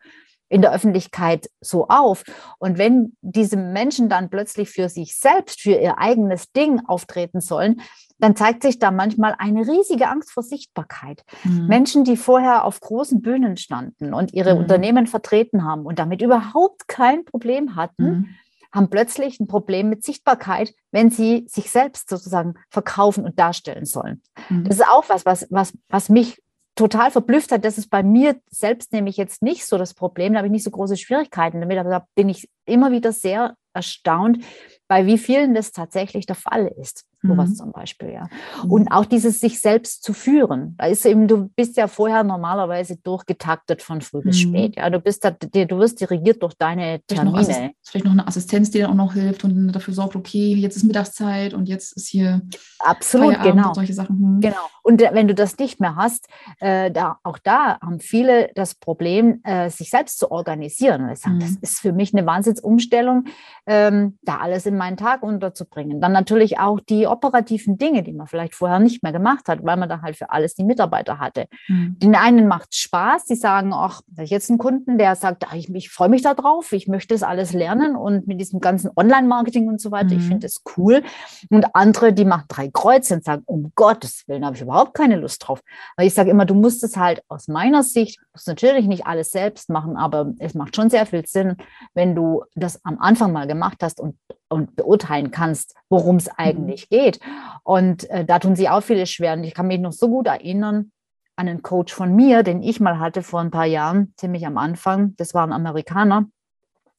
[0.49, 2.25] in der Öffentlichkeit so auf.
[2.59, 7.81] Und wenn diese Menschen dann plötzlich für sich selbst, für ihr eigenes Ding auftreten sollen,
[8.19, 11.23] dann zeigt sich da manchmal eine riesige Angst vor Sichtbarkeit.
[11.45, 11.67] Mhm.
[11.67, 14.61] Menschen, die vorher auf großen Bühnen standen und ihre mhm.
[14.61, 18.29] Unternehmen vertreten haben und damit überhaupt kein Problem hatten, mhm
[18.77, 24.23] haben plötzlich ein Problem mit Sichtbarkeit, wenn sie sich selbst sozusagen verkaufen und darstellen sollen.
[24.49, 24.65] Mhm.
[24.65, 26.41] Das ist auch was, was, was, was mich
[26.77, 27.65] total verblüfft hat.
[27.65, 30.35] Das ist bei mir selbst nämlich jetzt nicht so das Problem.
[30.35, 33.57] Da habe ich nicht so große Schwierigkeiten damit, aber da bin ich immer wieder sehr
[33.73, 34.45] erstaunt,
[34.89, 37.07] bei wie vielen das tatsächlich der Fall ist.
[37.29, 37.55] Sowas mhm.
[37.55, 38.29] zum Beispiel, ja.
[38.65, 38.71] Mhm.
[38.71, 40.75] Und auch dieses sich selbst zu führen.
[40.79, 44.49] Da ist eben, du bist ja vorher normalerweise durchgetaktet von früh bis mhm.
[44.49, 44.77] spät.
[44.77, 47.45] Ja, du bist da, du wirst dirigiert durch deine Termine.
[47.45, 50.55] Vielleicht noch, vielleicht noch eine Assistenz, die dann auch noch hilft und dafür sorgt, okay,
[50.55, 52.43] jetzt ist Mittagszeit und jetzt ist hier
[52.79, 54.19] absolut Feierabend genau und solche Sachen.
[54.19, 54.41] Hm.
[54.41, 54.57] Genau.
[54.83, 56.29] Und äh, wenn du das nicht mehr hast,
[56.61, 61.11] äh, da auch da haben viele das Problem, äh, sich selbst zu organisieren.
[61.11, 61.59] Ich sage, das mhm.
[61.61, 63.25] ist für mich eine Wahnsinnsumstellung,
[63.67, 66.01] ähm, da alles in meinen Tag unterzubringen.
[66.01, 69.77] Dann natürlich auch die operativen Dinge, die man vielleicht vorher nicht mehr gemacht hat, weil
[69.77, 71.47] man da halt für alles die Mitarbeiter hatte.
[71.69, 71.99] Mhm.
[71.99, 75.45] Den einen macht es Spaß, die sagen, ach, da ich jetzt einen Kunden, der sagt,
[75.49, 78.61] ach, ich, ich freue mich da drauf, ich möchte das alles lernen und mit diesem
[78.61, 80.21] ganzen Online-Marketing und so weiter, mhm.
[80.21, 81.03] ich finde es cool.
[81.51, 85.17] Und andere, die machen drei Kreuze und sagen, um Gottes Willen habe ich überhaupt keine
[85.17, 85.61] Lust drauf.
[85.97, 89.31] Weil ich sage immer, du musst es halt aus meiner Sicht, musst natürlich nicht alles
[89.31, 91.57] selbst machen, aber es macht schon sehr viel Sinn,
[91.95, 94.17] wenn du das am Anfang mal gemacht hast und
[94.49, 96.35] und beurteilen kannst, worum es mhm.
[96.37, 96.97] eigentlich mhm.
[96.97, 97.21] geht.
[97.65, 99.35] Und äh, da tun sie auch viele schwer.
[99.35, 100.93] Und ich kann mich noch so gut erinnern
[101.37, 104.57] an einen Coach von mir, den ich mal hatte vor ein paar Jahren, ziemlich am
[104.57, 105.15] Anfang.
[105.17, 106.27] Das war ein Amerikaner.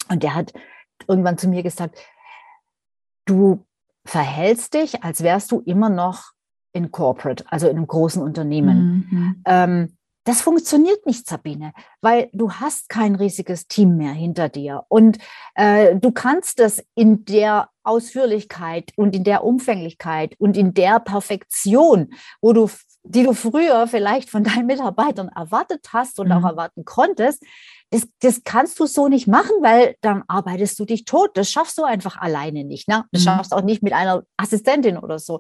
[0.10, 0.54] Und der hat
[1.08, 1.98] irgendwann zu mir gesagt,
[3.26, 3.66] du
[4.06, 6.32] verhältst dich, als wärst du immer noch
[6.72, 9.08] in Corporate, also in einem großen Unternehmen.
[9.10, 9.42] Mhm.
[9.46, 9.97] Ähm,
[10.28, 15.20] das funktioniert nicht, Sabine, weil du hast kein riesiges Team mehr hinter dir und
[15.56, 22.10] äh, du kannst das in der Ausführlichkeit und in der Umfänglichkeit und in der Perfektion,
[22.42, 22.70] wo du,
[23.04, 26.34] die du früher vielleicht von deinen Mitarbeitern erwartet hast und mhm.
[26.34, 27.42] auch erwarten konntest,
[27.92, 31.32] das, das kannst du so nicht machen, weil dann arbeitest du dich tot.
[31.36, 32.90] Das schaffst du einfach alleine nicht.
[32.90, 33.06] Ne?
[33.14, 33.26] Das mhm.
[33.26, 35.40] schaffst auch nicht mit einer Assistentin oder so.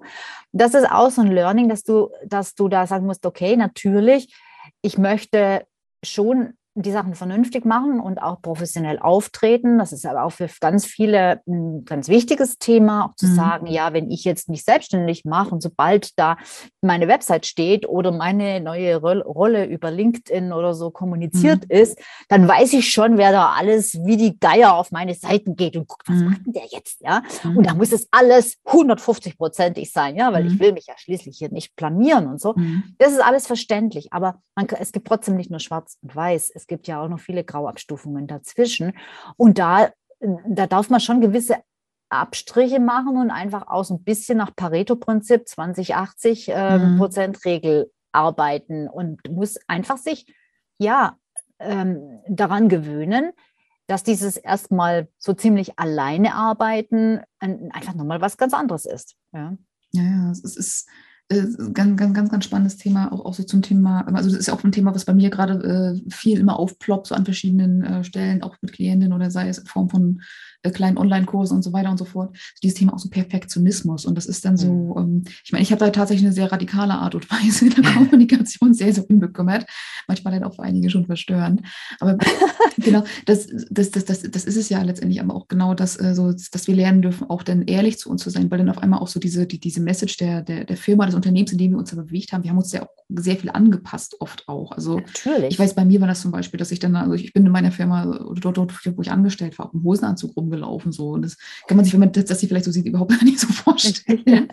[0.53, 4.33] Das ist auch so ein Learning, dass du, dass du da sagen musst, okay, natürlich
[4.81, 5.67] ich möchte
[6.03, 9.77] schon die Sachen vernünftig machen und auch professionell auftreten.
[9.77, 13.35] Das ist aber auch für ganz viele ein ganz wichtiges Thema, auch zu mhm.
[13.35, 16.37] sagen, ja, wenn ich jetzt mich selbstständig mache und sobald da
[16.81, 21.75] meine Website steht oder meine neue Rolle über LinkedIn oder so kommuniziert mhm.
[21.75, 25.75] ist, dann weiß ich schon, wer da alles wie die Geier auf meine Seiten geht
[25.75, 26.25] und guckt, was mhm.
[26.25, 27.23] macht denn der jetzt, ja?
[27.43, 27.79] Und da mhm.
[27.79, 30.59] muss es alles 150-prozentig sein, ja, weil ich mhm.
[30.59, 32.53] will mich ja schließlich hier nicht blamieren und so.
[32.55, 32.83] Mhm.
[32.97, 36.51] Das ist alles verständlich, aber man, es gibt trotzdem nicht nur schwarz und weiß.
[36.53, 38.93] Es gibt ja auch noch viele Grauabstufungen dazwischen.
[39.35, 41.55] Und da, da darf man schon gewisse
[42.09, 46.97] Abstriche machen und einfach auch so ein bisschen nach Pareto-Prinzip 20-80 äh, mhm.
[46.97, 50.25] Prozent Regel arbeiten und muss einfach sich
[50.77, 51.17] ja
[51.59, 53.31] ähm, daran gewöhnen,
[53.87, 59.15] dass dieses erstmal so ziemlich alleine arbeiten einfach nochmal was ganz anderes ist.
[59.33, 59.57] Ja,
[59.91, 60.89] ja, ja es ist
[61.29, 64.63] ganz, ganz, ganz, ganz spannendes Thema, auch, auch so zum Thema, also das ist auch
[64.63, 68.43] ein Thema, was bei mir gerade äh, viel immer aufploppt, so an verschiedenen äh, Stellen,
[68.43, 70.21] auch mit Klientinnen oder sei es in Form von
[70.63, 72.35] äh, kleinen Online-Kursen und so weiter und so fort.
[72.63, 74.05] Dieses Thema auch so Perfektionismus.
[74.05, 74.97] Und das ist dann so, mhm.
[74.97, 78.73] ähm, ich meine, ich habe da tatsächlich eine sehr radikale Art und Weise der Kommunikation,
[78.73, 79.65] sehr, sehr unbekümmert.
[80.07, 81.61] Manchmal dann auch für einige schon verstörend.
[81.99, 82.17] Aber
[82.77, 86.15] genau, das, das, das, das, das ist es ja letztendlich aber auch genau das, äh,
[86.15, 88.79] so, dass wir lernen dürfen, auch dann ehrlich zu uns zu sein, weil dann auf
[88.79, 91.71] einmal auch so diese, die, diese Message der, der, der Firma, des Unternehmens, in dem
[91.71, 94.71] wir uns da bewegt haben, wir haben uns ja auch sehr viel angepasst, oft auch.
[94.71, 95.51] Also Natürlich.
[95.51, 97.51] ich weiß, bei mir war das zum Beispiel, dass ich dann, also ich bin in
[97.51, 100.91] meiner Firma oder dort, dort wo ich angestellt war, auch im Hosenanzug rum rumgelaufen.
[100.91, 101.09] So.
[101.09, 103.47] Und das kann man sich, wenn man das, das vielleicht so sieht, überhaupt nicht so
[103.47, 104.49] vorstellen.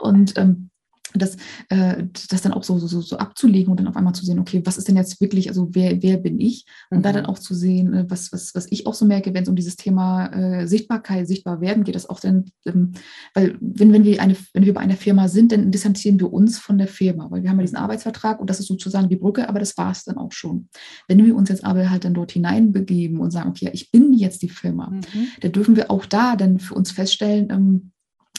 [0.00, 0.70] Und ähm,
[1.14, 1.36] das,
[1.68, 4.62] äh, das dann auch so, so, so abzulegen und dann auf einmal zu sehen, okay,
[4.64, 6.66] was ist denn jetzt wirklich, also wer, wer bin ich?
[6.90, 7.02] Und mhm.
[7.02, 9.48] da dann auch zu sehen, äh, was, was, was ich auch so merke, wenn es
[9.48, 12.92] um dieses Thema äh, Sichtbarkeit, sichtbar werden geht, das auch dann, ähm,
[13.34, 16.58] weil wenn, wenn, wir eine, wenn wir bei einer Firma sind, dann distanzieren wir uns
[16.58, 19.48] von der Firma, weil wir haben ja diesen Arbeitsvertrag und das ist sozusagen die Brücke,
[19.48, 20.68] aber das war es dann auch schon.
[21.06, 24.42] Wenn wir uns jetzt aber halt dann dort hineinbegeben und sagen, okay, ich bin jetzt
[24.42, 25.28] die Firma, mhm.
[25.40, 27.92] dann dürfen wir auch da dann für uns feststellen, ähm,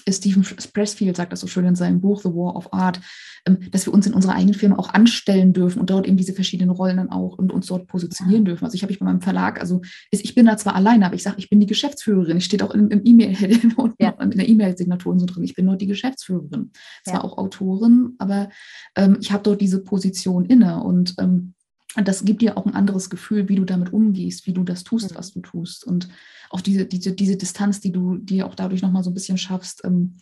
[0.07, 2.99] Stephen Pressfield sagt das so schön in seinem Buch The War of Art,
[3.45, 6.33] ähm, dass wir uns in unserer eigenen Firma auch anstellen dürfen und dort eben diese
[6.33, 8.65] verschiedenen Rollen dann auch und uns dort positionieren dürfen.
[8.65, 9.81] Also ich habe ich bei meinem Verlag, also
[10.11, 12.37] ich bin da zwar alleine, aber ich sage, ich bin die Geschäftsführerin.
[12.37, 13.37] Ich steht auch im, im E-Mail
[13.99, 14.09] ja.
[14.21, 15.43] in der E-Mail-Signatur so drin.
[15.43, 16.71] Ich bin nur die Geschäftsführerin.
[17.03, 17.23] Zwar ja.
[17.23, 18.49] auch Autorin, aber
[18.95, 21.53] ähm, ich habe dort diese Position inne und ähm,
[21.95, 25.11] das gibt dir auch ein anderes Gefühl, wie du damit umgehst, wie du das tust,
[25.11, 25.17] mhm.
[25.17, 25.83] was du tust.
[25.83, 26.07] Und
[26.51, 29.83] auch diese, diese, diese Distanz, die du dir auch dadurch nochmal so ein bisschen schaffst,
[29.85, 30.17] ähm,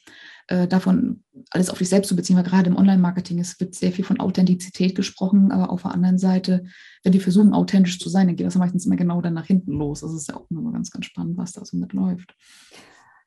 [0.47, 3.91] äh, davon alles auf dich selbst zu beziehen, weil gerade im Online-Marketing es wird sehr
[3.91, 6.63] viel von Authentizität gesprochen, aber auf der anderen Seite,
[7.03, 9.73] wenn wir versuchen, authentisch zu sein, dann geht das meistens immer genau dann nach hinten
[9.73, 10.01] los.
[10.01, 12.33] Das ist ja auch immer ganz, ganz spannend, was da so mitläuft.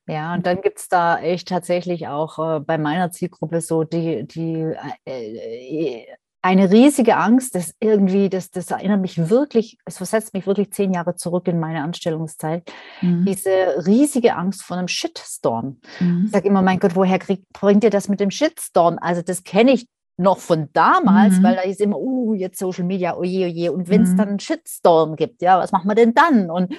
[0.06, 4.26] Ja, und dann gibt es da echt tatsächlich auch äh, bei meiner Zielgruppe so die,
[4.26, 4.74] die
[5.04, 6.04] äh,
[6.42, 10.92] eine riesige Angst, das irgendwie, das, das erinnert mich wirklich, es versetzt mich wirklich zehn
[10.92, 12.70] Jahre zurück in meine Anstellungszeit.
[13.02, 13.26] Mhm.
[13.26, 13.50] Diese
[13.86, 15.80] riesige Angst vor einem Shitstorm.
[15.98, 16.22] Mhm.
[16.26, 18.98] Ich sage immer, mein Gott, woher krieg, bringt ihr das mit dem Shitstorm?
[19.00, 19.86] Also das kenne ich
[20.20, 21.42] noch von damals, mhm.
[21.42, 23.72] weil da ist immer, uh, jetzt Social Media, oje, oje.
[23.72, 24.16] Und wenn es mhm.
[24.16, 26.50] dann einen Shitstorm gibt, ja, was machen wir denn dann?
[26.50, 26.74] Und,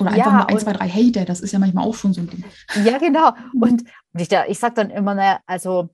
[0.00, 2.22] Oder einfach ja, nur ein, zwei, drei Hater, das ist ja manchmal auch schon so
[2.22, 2.44] ein Ding.
[2.84, 3.32] Ja, genau.
[3.52, 3.62] Mhm.
[3.62, 5.90] Und, und ich, ich sage dann immer, naja, also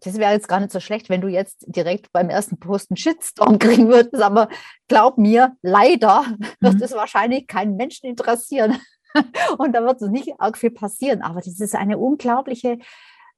[0.00, 2.96] das wäre jetzt gar nicht so schlecht, wenn du jetzt direkt beim ersten Post einen
[2.96, 4.48] Shitstorm kriegen würdest, aber
[4.88, 6.24] glaub mir, leider
[6.60, 6.82] wird mhm.
[6.82, 8.78] es wahrscheinlich keinen Menschen interessieren.
[9.58, 11.22] Und da wird es nicht arg viel passieren.
[11.22, 12.78] Aber das ist eine unglaubliche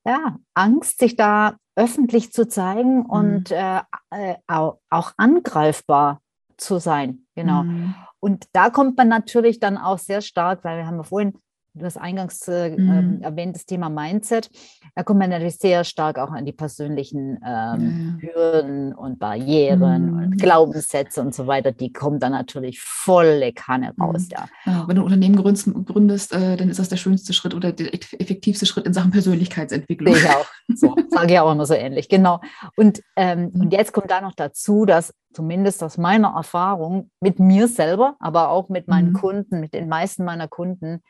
[0.05, 3.07] ja, Angst, sich da öffentlich zu zeigen mhm.
[3.07, 6.21] und äh, äh, auch, auch, angreifbar
[6.57, 7.27] zu sein.
[7.35, 7.63] Genau.
[7.63, 7.95] Mhm.
[8.19, 11.39] Und da kommt man natürlich dann auch sehr stark, weil wir haben ja vorhin
[11.79, 12.91] das eingangs äh, mhm.
[12.91, 14.51] Ähm, erwähnt, das Thema Mindset,
[14.95, 18.29] da kommt man natürlich sehr stark auch an die persönlichen ähm, ja.
[18.29, 20.19] Hürden und Barrieren mhm.
[20.19, 24.03] und Glaubenssätze und so weiter, die kommen dann natürlich volle Kanne mhm.
[24.03, 24.23] raus.
[24.23, 24.29] Mhm.
[24.33, 24.49] Ja.
[24.67, 24.89] ja.
[24.89, 27.95] wenn du ein Unternehmen gründest, gründest äh, dann ist das der schönste Schritt oder der
[27.95, 30.15] effektivste Schritt in Sachen Persönlichkeitsentwicklung.
[30.15, 30.47] Ich auch.
[30.75, 32.41] So, sage ich auch immer so ähnlich, genau.
[32.77, 33.61] Und, ähm, mhm.
[33.63, 38.51] und jetzt kommt da noch dazu, dass zumindest aus meiner Erfahrung mit mir selber, aber
[38.51, 39.15] auch mit meinen mhm.
[39.15, 41.03] Kunden, mit den meisten meiner Kunden,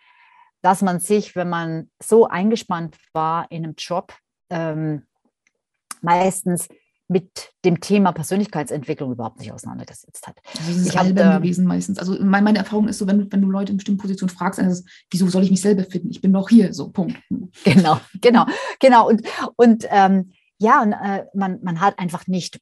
[0.62, 4.14] dass man sich, wenn man so eingespannt war in einem Job,
[4.50, 5.06] ähm,
[6.00, 6.68] meistens
[7.08, 10.36] mit dem Thema Persönlichkeitsentwicklung überhaupt nicht auseinandergesetzt hat.
[10.54, 11.98] Das ist ich albern hab, gewesen meistens.
[11.98, 15.26] Also meine Erfahrung ist so, wenn, wenn du Leute in bestimmten Positionen fragst, ist, wieso
[15.28, 16.10] soll ich mich selber finden?
[16.10, 17.16] Ich bin doch hier, so Punkt.
[17.64, 18.46] Genau, genau,
[18.78, 19.08] genau.
[19.08, 22.60] Und, und ähm, ja, und, äh, man, man hat einfach nicht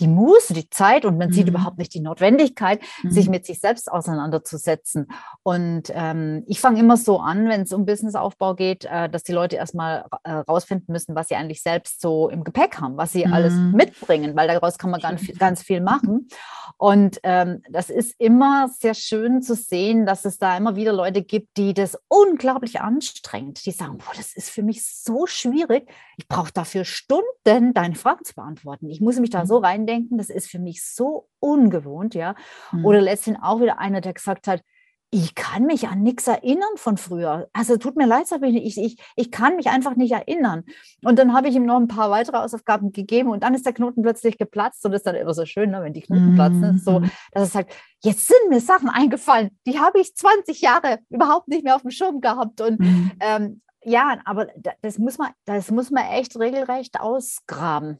[0.00, 1.32] die Muße, die Zeit und man mhm.
[1.32, 3.10] sieht überhaupt nicht die Notwendigkeit, mhm.
[3.10, 5.08] sich mit sich selbst auseinanderzusetzen.
[5.42, 9.32] Und ähm, ich fange immer so an, wenn es um Businessaufbau geht, äh, dass die
[9.32, 13.26] Leute erstmal äh, rausfinden müssen, was sie eigentlich selbst so im Gepäck haben, was sie
[13.26, 13.32] mhm.
[13.32, 16.28] alles mitbringen, weil daraus kann man ganz, ganz viel machen.
[16.76, 21.22] Und ähm, das ist immer sehr schön zu sehen, dass es da immer wieder Leute
[21.22, 26.28] gibt, die das unglaublich anstrengend, die sagen, boah, das ist für mich so schwierig, ich
[26.28, 28.88] brauche dafür Stunden, deine Fragen zu beantworten.
[28.90, 29.62] Ich muss mich da so mhm.
[29.88, 32.34] Reindenken, das ist für mich so ungewohnt, ja.
[32.72, 32.84] Mhm.
[32.84, 34.62] Oder letztendlich auch wieder einer, der gesagt hat,
[35.10, 37.48] ich kann mich an nichts erinnern von früher.
[37.54, 40.64] Also tut mir leid, ich, ich, ich kann mich einfach nicht erinnern.
[41.02, 43.72] Und dann habe ich ihm noch ein paar weitere Hausaufgaben gegeben und dann ist der
[43.72, 46.34] Knoten plötzlich geplatzt und das ist dann immer so schön, ne, wenn die Knoten mhm.
[46.34, 47.00] platzen, so,
[47.32, 47.74] dass es sagt,
[48.04, 51.90] jetzt sind mir Sachen eingefallen, die habe ich 20 Jahre überhaupt nicht mehr auf dem
[51.90, 52.60] Schirm gehabt.
[52.60, 53.12] Und mhm.
[53.20, 54.48] ähm, ja, aber
[54.82, 57.98] das muss man, das muss man echt regelrecht ausgraben.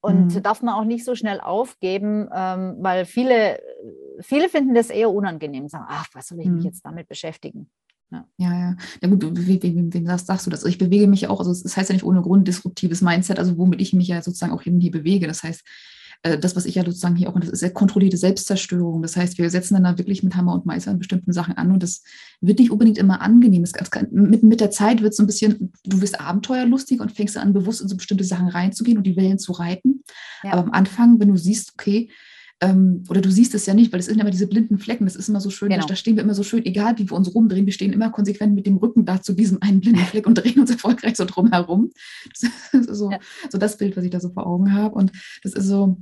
[0.00, 0.42] Und mhm.
[0.42, 3.60] darf man auch nicht so schnell aufgeben, ähm, weil viele,
[4.20, 6.68] viele finden das eher unangenehm, sagen, ach, was soll ich mich mhm.
[6.68, 7.68] jetzt damit beschäftigen?
[8.10, 8.52] Ja, ja.
[8.52, 8.76] ja.
[9.02, 10.60] ja gut, wem, wem, wem sagst, sagst, du das?
[10.60, 13.38] Also ich bewege mich auch, also es das heißt ja nicht ohne Grund disruptives Mindset,
[13.38, 15.26] also womit ich mich ja sozusagen auch hier bewege.
[15.26, 15.64] Das heißt,
[16.22, 19.02] äh, das, was ich ja sozusagen hier auch, das ist sehr kontrollierte Selbstzerstörung.
[19.02, 21.70] Das heißt, wir setzen dann da wirklich mit Hammer und Meißel an bestimmten Sachen an
[21.70, 22.02] und das
[22.40, 23.62] wird nicht unbedingt immer angenehm.
[23.62, 27.12] Es kann, mit, mit der Zeit wird es so ein bisschen, du wirst abenteuerlustig und
[27.12, 30.02] fängst an, bewusst in so bestimmte Sachen reinzugehen und die Wellen zu reiten.
[30.42, 30.52] Ja.
[30.52, 32.10] Aber am Anfang, wenn du siehst, okay,
[32.60, 35.14] ähm, oder du siehst es ja nicht, weil es sind immer diese blinden Flecken, das
[35.14, 35.86] ist immer so schön, genau.
[35.86, 38.54] da stehen wir immer so schön, egal wie wir uns rumdrehen, wir stehen immer konsequent
[38.54, 41.52] mit dem Rücken da zu diesem einen blinden Fleck und drehen uns erfolgreich so drum
[41.52, 41.92] herum.
[42.30, 43.18] Das ist so, ja.
[43.50, 44.94] so das Bild, was ich da so vor Augen habe.
[44.96, 45.98] Und das ist so,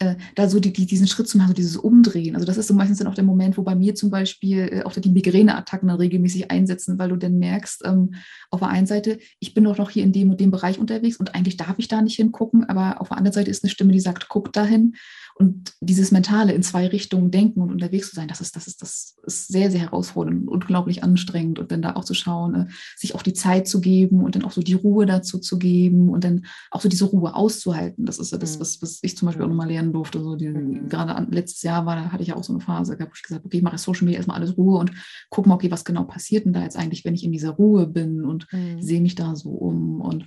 [0.00, 2.34] äh, da so die, die, diesen Schritt zu machen, so dieses Umdrehen.
[2.34, 4.82] Also das ist so meistens dann auch der Moment, wo bei mir zum Beispiel äh,
[4.84, 8.14] auch die Migräneattacken dann regelmäßig einsetzen, weil du dann merkst, ähm,
[8.50, 11.18] auf der einen Seite, ich bin doch noch hier in dem und dem Bereich unterwegs
[11.18, 13.92] und eigentlich darf ich da nicht hingucken, aber auf der anderen Seite ist eine Stimme,
[13.92, 14.94] die sagt, guck dahin.
[15.40, 18.82] Und dieses mentale in zwei Richtungen denken und unterwegs zu sein, das ist, das ist,
[18.82, 21.58] das ist sehr, sehr herausfordernd und unglaublich anstrengend.
[21.58, 24.44] Und dann da auch zu schauen, äh, sich auch die Zeit zu geben und dann
[24.44, 28.04] auch so die Ruhe dazu zu geben und dann auch so diese Ruhe auszuhalten.
[28.04, 28.60] Das ist ja das, mhm.
[28.60, 30.22] was, was ich zum Beispiel auch nochmal lernen durfte.
[30.22, 30.90] So die, mhm.
[30.90, 33.22] Gerade an, letztes Jahr war, da hatte ich ja auch so eine Phase, wo ich
[33.22, 34.92] gesagt okay, ich mache Social Media erstmal alles Ruhe und
[35.30, 37.86] gucke mal, okay, was genau passiert denn da jetzt eigentlich, wenn ich in dieser Ruhe
[37.86, 38.82] bin und mhm.
[38.82, 40.02] sehe mich da so um.
[40.02, 40.26] Und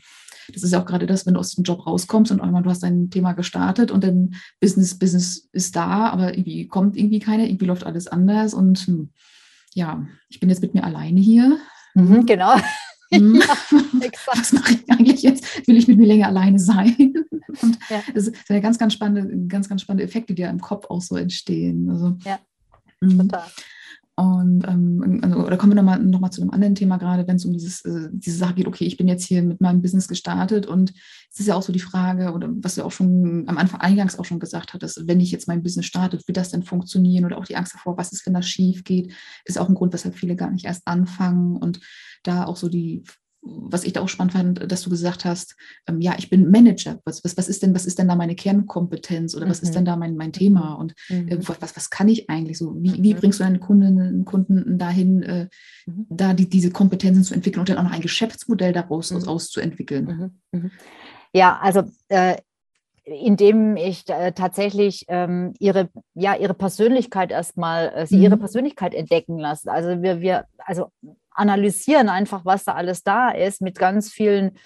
[0.52, 2.70] das ist ja auch gerade das, wenn du aus dem Job rauskommst und einmal du
[2.70, 7.44] hast dein Thema gestartet und dann Business, Business ist da, aber irgendwie kommt irgendwie keiner,
[7.44, 9.10] irgendwie läuft alles anders und hm,
[9.74, 11.58] ja, ich bin jetzt mit mir alleine hier.
[11.94, 12.56] Mhm, genau.
[13.12, 13.36] Hm.
[13.42, 13.42] ja,
[14.34, 15.68] Was mache ich eigentlich jetzt?
[15.68, 16.96] Will ich mit mir länger alleine sein?
[17.62, 18.02] Und ja.
[18.14, 21.02] das sind ja ganz, ganz spannende, ganz, ganz spannende Effekte, die ja im Kopf auch
[21.02, 21.90] so entstehen.
[21.90, 22.40] Also, ja,
[23.02, 23.18] hm.
[23.20, 23.46] total.
[24.16, 27.38] Und ähm, also, oder kommen wir nochmal noch mal zu einem anderen Thema, gerade wenn
[27.38, 30.08] es um dieses, äh, diese Sache geht, okay, ich bin jetzt hier mit meinem Business
[30.08, 30.94] gestartet und
[31.32, 34.20] es ist ja auch so die Frage, oder was du auch schon am Anfang eingangs
[34.20, 37.26] auch schon gesagt hattest, wenn ich jetzt mein Business starte, wird das denn funktionieren?
[37.26, 39.12] Oder auch die Angst davor, was ist, wenn das schief geht,
[39.46, 41.80] ist auch ein Grund, weshalb viele gar nicht erst anfangen und
[42.22, 43.04] da auch so die
[43.46, 45.56] was ich da auch spannend fand, dass du gesagt hast,
[45.88, 47.00] ähm, ja, ich bin Manager.
[47.04, 49.74] Was, was, was, ist denn, was ist denn da meine Kernkompetenz oder was ist mhm.
[49.74, 50.74] denn da mein, mein Thema?
[50.76, 51.48] Und äh, mhm.
[51.48, 52.76] was, was kann ich eigentlich so?
[52.82, 53.20] Wie, wie mhm.
[53.20, 55.48] bringst du deine Kundinnen und Kunden dahin, äh,
[55.86, 56.06] mhm.
[56.10, 59.28] da die, diese Kompetenzen zu entwickeln und dann auch noch ein Geschäftsmodell daraus mhm.
[59.28, 60.32] auszuentwickeln?
[60.52, 60.72] Mhm.
[61.34, 62.38] Ja, also äh,
[63.06, 69.38] indem ich äh, tatsächlich ähm, ihre, ja, ihre Persönlichkeit erstmal, äh, sie ihre Persönlichkeit entdecken
[69.38, 69.70] lasse.
[69.70, 70.88] Also wir, wir, also
[71.36, 74.58] analysieren einfach, was da alles da ist, mit ganz vielen,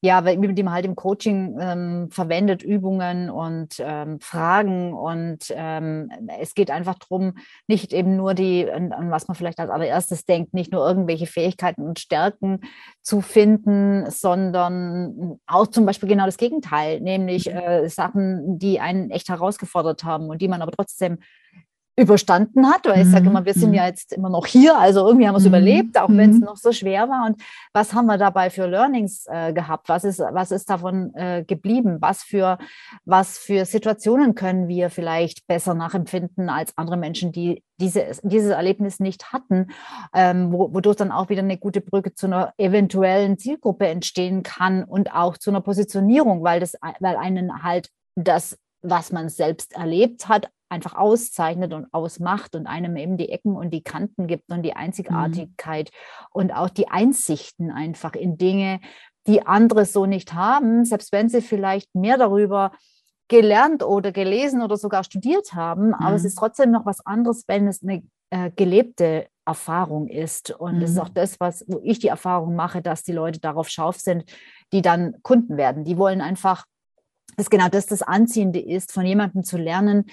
[0.00, 4.94] ja, mit dem halt im Coaching ähm, verwendet, Übungen und ähm, Fragen.
[4.94, 7.34] Und ähm, es geht einfach darum,
[7.66, 11.26] nicht eben nur die, an, an, was man vielleicht als allererstes denkt, nicht nur irgendwelche
[11.26, 12.60] Fähigkeiten und Stärken
[13.02, 17.58] zu finden, sondern auch zum Beispiel genau das Gegenteil, nämlich mhm.
[17.58, 21.18] äh, Sachen, die einen echt herausgefordert haben und die man aber trotzdem
[21.98, 23.74] überstanden hat, weil ich sage mhm, immer, wir sind mhm.
[23.74, 25.48] ja jetzt immer noch hier, also irgendwie haben wir es mhm.
[25.48, 27.26] überlebt, auch wenn es noch so schwer war.
[27.26, 29.88] Und was haben wir dabei für Learnings äh, gehabt?
[29.88, 31.98] Was ist, was ist davon äh, geblieben?
[32.00, 32.58] Was für,
[33.04, 39.00] was für Situationen können wir vielleicht besser nachempfinden als andere Menschen, die diese, dieses Erlebnis
[39.00, 39.66] nicht hatten,
[40.14, 44.84] ähm, wo, wodurch dann auch wieder eine gute Brücke zu einer eventuellen Zielgruppe entstehen kann
[44.84, 50.28] und auch zu einer Positionierung, weil das, weil einen halt das was man selbst erlebt
[50.28, 54.62] hat, einfach auszeichnet und ausmacht und einem eben die Ecken und die Kanten gibt und
[54.62, 56.26] die Einzigartigkeit mhm.
[56.32, 58.80] und auch die Einsichten einfach in Dinge,
[59.26, 62.72] die andere so nicht haben, selbst wenn sie vielleicht mehr darüber
[63.28, 65.94] gelernt oder gelesen oder sogar studiert haben, mhm.
[65.94, 66.28] aber es mhm.
[66.28, 70.50] ist trotzdem noch was anderes, wenn es eine äh, gelebte Erfahrung ist.
[70.50, 70.80] Und mhm.
[70.80, 73.98] das ist auch das, was, wo ich die Erfahrung mache, dass die Leute darauf scharf
[73.98, 74.24] sind,
[74.72, 75.84] die dann Kunden werden.
[75.84, 76.64] Die wollen einfach
[77.38, 80.06] dass genau das das Anziehende ist, von jemandem zu lernen,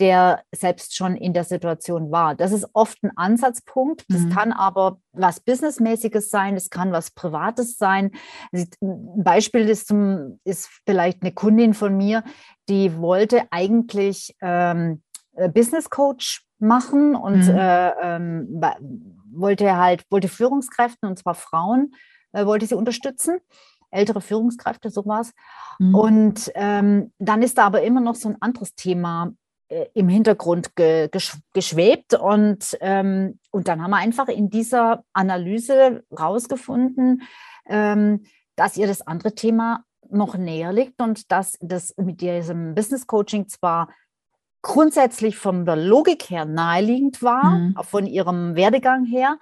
[0.00, 2.34] der selbst schon in der Situation war.
[2.34, 4.04] Das ist oft ein Ansatzpunkt.
[4.08, 4.30] Das mhm.
[4.30, 8.10] kann aber was Businessmäßiges sein, das kann was Privates sein.
[8.52, 12.24] Ein Beispiel ist, zum, ist vielleicht eine Kundin von mir,
[12.68, 15.02] die wollte eigentlich ähm,
[15.34, 17.56] äh, Business Coach machen und mhm.
[17.56, 18.60] äh, ähm,
[19.32, 21.94] wollte halt, wollte Führungskräfte, und zwar Frauen,
[22.32, 23.40] äh, wollte sie unterstützen
[23.90, 25.32] ältere Führungskräfte, sowas.
[25.78, 25.94] Mhm.
[25.94, 29.32] Und ähm, dann ist da aber immer noch so ein anderes Thema
[29.68, 32.14] im Hintergrund ge, gesch, geschwebt.
[32.14, 37.22] Und, ähm, und dann haben wir einfach in dieser Analyse rausgefunden,
[37.66, 38.24] ähm,
[38.54, 43.48] dass ihr das andere Thema noch näher liegt und dass das mit diesem Business Coaching
[43.48, 43.88] zwar
[44.62, 47.76] grundsätzlich von der Logik her naheliegend war, mhm.
[47.82, 49.38] von ihrem Werdegang her,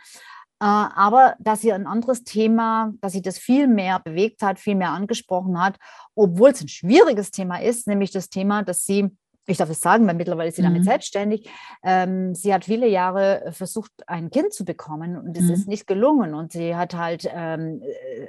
[0.60, 4.74] äh, aber dass sie ein anderes Thema, dass sie das viel mehr bewegt hat, viel
[4.74, 5.76] mehr angesprochen hat,
[6.14, 9.10] obwohl es ein schwieriges Thema ist, nämlich das Thema, dass sie
[9.46, 10.86] ich darf es sagen, weil mittlerweile ist sie damit mhm.
[10.86, 11.50] selbstständig.
[11.82, 15.52] Ähm, sie hat viele Jahre versucht, ein Kind zu bekommen und es mhm.
[15.52, 16.34] ist nicht gelungen.
[16.34, 18.28] Und sie hat halt, ähm, äh,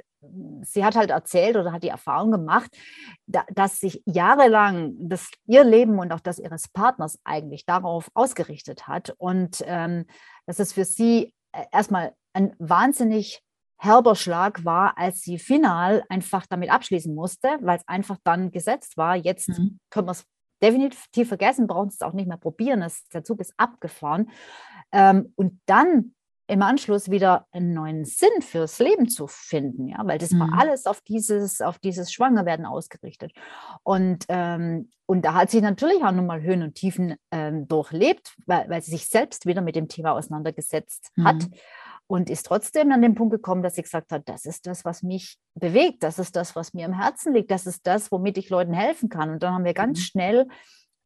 [0.62, 2.70] sie hat halt erzählt oder hat die Erfahrung gemacht,
[3.26, 8.86] da, dass sich jahrelang das, ihr Leben und auch das ihres Partners eigentlich darauf ausgerichtet
[8.86, 10.04] hat und ähm,
[10.46, 13.42] dass es für sie äh, erstmal ein wahnsinnig
[13.78, 18.96] herber Schlag war, als sie final einfach damit abschließen musste, weil es einfach dann gesetzt
[18.96, 19.16] war.
[19.16, 19.78] Jetzt mhm.
[19.90, 20.24] können wir es
[20.62, 22.80] definitiv vergessen, brauchen es auch nicht mehr probieren.
[22.80, 24.30] Das, der Zug ist abgefahren.
[24.92, 26.12] Ähm, und dann
[26.48, 30.40] im Anschluss wieder einen neuen Sinn fürs Leben zu finden, ja, weil das mhm.
[30.40, 33.32] war alles auf dieses, auf dieses Schwangerwerden ausgerichtet.
[33.82, 38.68] Und, ähm, und da hat sie natürlich auch nochmal Höhen und Tiefen ähm, durchlebt, weil,
[38.68, 41.24] weil sie sich selbst wieder mit dem Thema auseinandergesetzt mhm.
[41.24, 41.48] hat
[42.08, 45.02] und ist trotzdem an den Punkt gekommen, dass sie gesagt hat, das ist das, was
[45.02, 48.48] mich bewegt, das ist das, was mir am Herzen liegt, das ist das, womit ich
[48.48, 49.30] Leuten helfen kann.
[49.30, 50.02] Und dann haben wir ganz mhm.
[50.02, 50.48] schnell,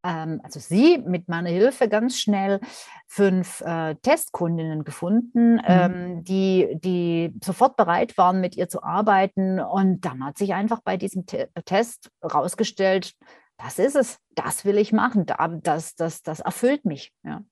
[0.04, 2.60] ähm, also sie mit meiner Hilfe ganz schnell
[3.06, 5.60] fünf äh, Testkundinnen gefunden, mhm.
[5.64, 9.58] ähm, die, die sofort bereit waren, mit ihr zu arbeiten.
[9.58, 13.14] Und dann hat sich einfach bei diesem Te Test herausgestellt,
[13.56, 15.26] das ist es, das will ich machen,
[15.62, 17.12] das, das, das erfüllt mich.
[17.22, 17.42] Ja.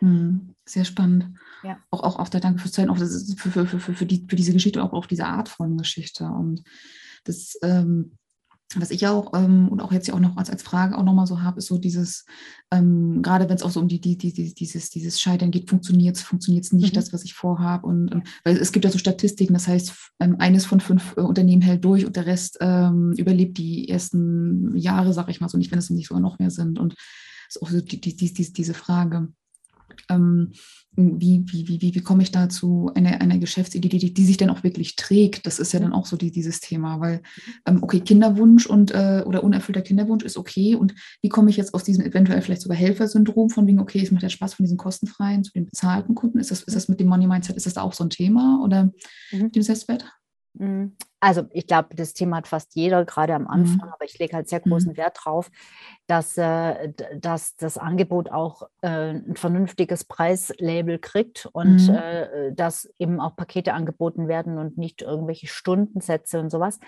[0.00, 0.54] Mhm.
[0.64, 1.38] Sehr spannend.
[1.62, 1.78] Ja.
[1.90, 4.36] Auch, auch, auch der Danke fürs Zeigen, auch das für, für, für, für, die, für
[4.36, 6.24] diese Geschichte, auch auf diese Art von Geschichte.
[6.24, 6.62] Und
[7.24, 8.12] das, ähm,
[8.74, 11.26] was ich auch ähm, und auch jetzt ja auch noch als, als Frage auch nochmal
[11.26, 12.26] so habe, ist so dieses,
[12.70, 16.16] ähm, gerade wenn es auch so um die, die, die, dieses, dieses Scheitern geht, funktioniert
[16.16, 16.96] es, funktioniert es nicht, mhm.
[16.96, 17.86] das, was ich vorhabe.
[17.86, 21.22] Und ähm, weil es gibt ja so Statistiken, das heißt, ähm, eines von fünf äh,
[21.22, 25.56] Unternehmen hält durch und der Rest ähm, überlebt die ersten Jahre, sag ich mal so,
[25.56, 26.78] nicht, wenn es nicht sogar noch mehr sind.
[26.78, 26.94] Und
[27.48, 29.28] es ist auch so die, die, die, diese Frage
[30.08, 30.52] ähm,
[30.96, 34.64] wie, wie, wie, wie komme ich dazu, eine, eine Geschäftsidee, die, die sich dann auch
[34.64, 35.46] wirklich trägt?
[35.46, 37.22] Das ist ja dann auch so die, dieses Thema, weil,
[37.66, 40.74] ähm, okay, Kinderwunsch und äh, oder unerfüllter Kinderwunsch ist okay.
[40.74, 44.10] Und wie komme ich jetzt aus diesem eventuell vielleicht sogar Helfersyndrom von wegen, okay, es
[44.10, 46.38] macht ja Spaß von diesen kostenfreien zu den bezahlten Kunden?
[46.38, 48.60] Ist das, ist das mit dem Money Mindset, ist das da auch so ein Thema
[48.64, 48.90] oder
[49.30, 49.52] mhm.
[49.52, 50.04] dem Selbstwert?
[51.20, 51.28] Mhm.
[51.28, 53.92] Also ich glaube, das Thema hat fast jeder, gerade am Anfang, mhm.
[53.92, 54.96] aber ich lege halt sehr großen mhm.
[54.96, 55.50] Wert drauf,
[56.06, 61.94] dass, äh, dass das Angebot auch äh, ein vernünftiges Preislabel kriegt und mhm.
[61.94, 66.78] äh, dass eben auch Pakete angeboten werden und nicht irgendwelche Stundensätze und sowas.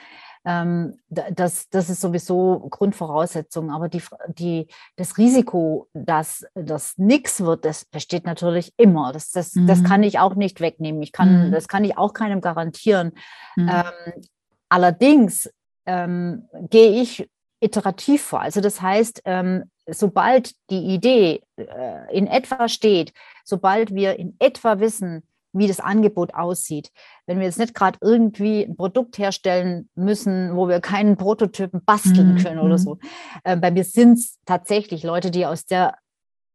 [0.44, 3.70] Ähm, das, das ist sowieso Grundvoraussetzung.
[3.70, 9.12] Aber die, die, das Risiko, dass das nichts wird, das besteht natürlich immer.
[9.12, 9.66] Das, das, mhm.
[9.66, 11.02] das kann ich auch nicht wegnehmen.
[11.02, 11.52] Ich kann, mhm.
[11.52, 13.12] Das kann ich auch keinem garantieren.
[13.56, 13.68] Mhm.
[13.68, 14.22] Ähm,
[14.68, 15.50] allerdings
[15.86, 17.28] ähm, gehe ich
[17.60, 18.40] iterativ vor.
[18.40, 23.12] Also das heißt, ähm, sobald die Idee äh, in etwa steht,
[23.44, 25.22] sobald wir in etwa wissen,
[25.52, 26.90] wie das Angebot aussieht.
[27.26, 32.34] Wenn wir jetzt nicht gerade irgendwie ein Produkt herstellen müssen, wo wir keinen Prototypen basteln
[32.34, 32.38] mhm.
[32.38, 32.82] können oder mhm.
[32.82, 32.98] so.
[33.44, 35.96] Äh, bei mir sind es tatsächlich Leute, die aus der,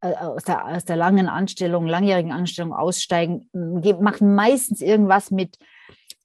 [0.02, 5.58] äh, aus der, aus der langen Anstellung, langjährigen Anstellung aussteigen, machen meistens irgendwas mit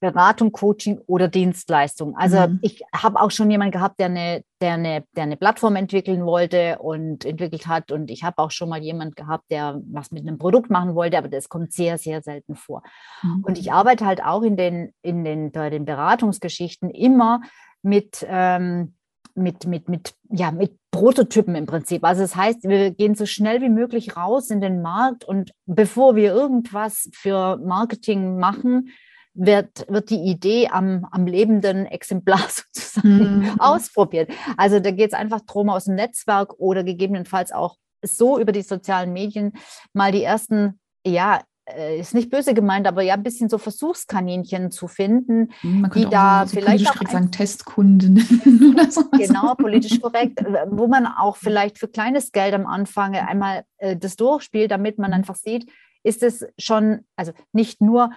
[0.00, 2.16] Beratung, Coaching oder Dienstleistung.
[2.16, 2.58] Also mhm.
[2.62, 6.78] ich habe auch schon jemanden gehabt, der eine, der, eine, der eine Plattform entwickeln wollte
[6.78, 7.92] und entwickelt hat.
[7.92, 11.18] Und ich habe auch schon mal jemanden gehabt, der was mit einem Produkt machen wollte,
[11.18, 12.82] aber das kommt sehr, sehr selten vor.
[13.22, 13.44] Mhm.
[13.46, 17.42] Und ich arbeite halt auch in den, in den, bei den Beratungsgeschichten immer
[17.82, 18.94] mit, ähm,
[19.34, 22.05] mit, mit, mit, ja, mit Prototypen im Prinzip.
[22.05, 26.16] Also das heißt, wir gehen so schnell wie möglich raus in den Markt und bevor
[26.16, 28.90] wir irgendwas für Marketing machen,
[29.35, 33.61] wird, wird die Idee am, am lebenden Exemplar sozusagen mhm.
[33.61, 34.31] ausprobiert.
[34.57, 38.62] Also da geht es einfach darum, aus dem Netzwerk oder gegebenenfalls auch so über die
[38.62, 39.53] sozialen Medien
[39.93, 41.41] mal die ersten ja,
[41.76, 45.91] äh, ist nicht böse gemeint, aber ja, ein bisschen so Versuchskaninchen zu finden, Mhm, Man
[45.91, 49.05] die da so, vielleicht auch sagen, Testkundinnen oder so.
[49.11, 53.97] genau politisch korrekt, äh, wo man auch vielleicht für kleines Geld am Anfang einmal äh,
[53.97, 55.14] das durchspielt, damit man Mhm.
[55.14, 55.70] einfach sieht,
[56.03, 58.11] ist es schon, also nicht nur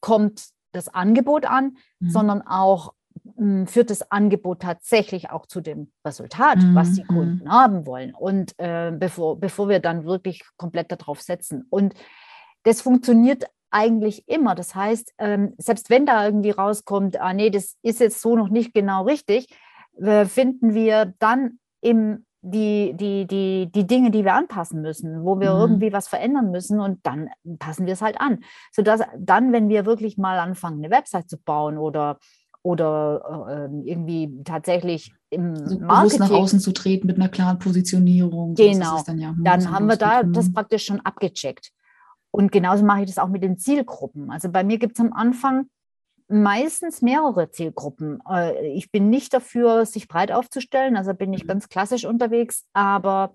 [0.00, 0.48] kommt
[0.78, 2.10] das Angebot an, Mhm.
[2.10, 2.94] sondern auch
[3.36, 8.14] mh, führt das Angebot tatsächlich auch zu dem Resultat, was die Mhm, Kunden haben wollen.
[8.14, 11.66] Und äh, bevor, bevor wir dann wirklich komplett darauf setzen.
[11.70, 11.94] Und
[12.62, 14.54] das funktioniert eigentlich immer.
[14.54, 18.48] Das heißt, ähm, selbst wenn da irgendwie rauskommt, ah nee, das ist jetzt so noch
[18.48, 19.48] nicht genau richtig,
[20.00, 25.38] äh, finden wir dann im die, die, die, die Dinge, die wir anpassen müssen, wo
[25.40, 25.60] wir Mhm.
[25.60, 27.28] irgendwie was verändern müssen und dann
[27.58, 28.40] passen wir es halt an.
[28.72, 32.18] Sodass dann, wenn wir wirklich mal anfangen, eine Website zu bauen oder,
[32.62, 35.80] oder äh, irgendwie tatsächlich im so bewusst
[36.18, 38.54] Marketing, nach außen zu treten mit einer klaren Positionierung.
[38.54, 39.02] Genau.
[39.06, 40.54] Dann, ja, dann haben wir da das Hm.
[40.54, 41.70] praktisch schon abgecheckt.
[42.30, 44.30] Und genauso mache ich das auch mit den Zielgruppen.
[44.30, 45.66] Also bei mir gibt es am Anfang
[46.28, 48.20] meistens mehrere Zielgruppen.
[48.28, 51.48] Äh, Ich bin nicht dafür, sich breit aufzustellen, also bin ich Mhm.
[51.48, 53.34] ganz klassisch unterwegs, aber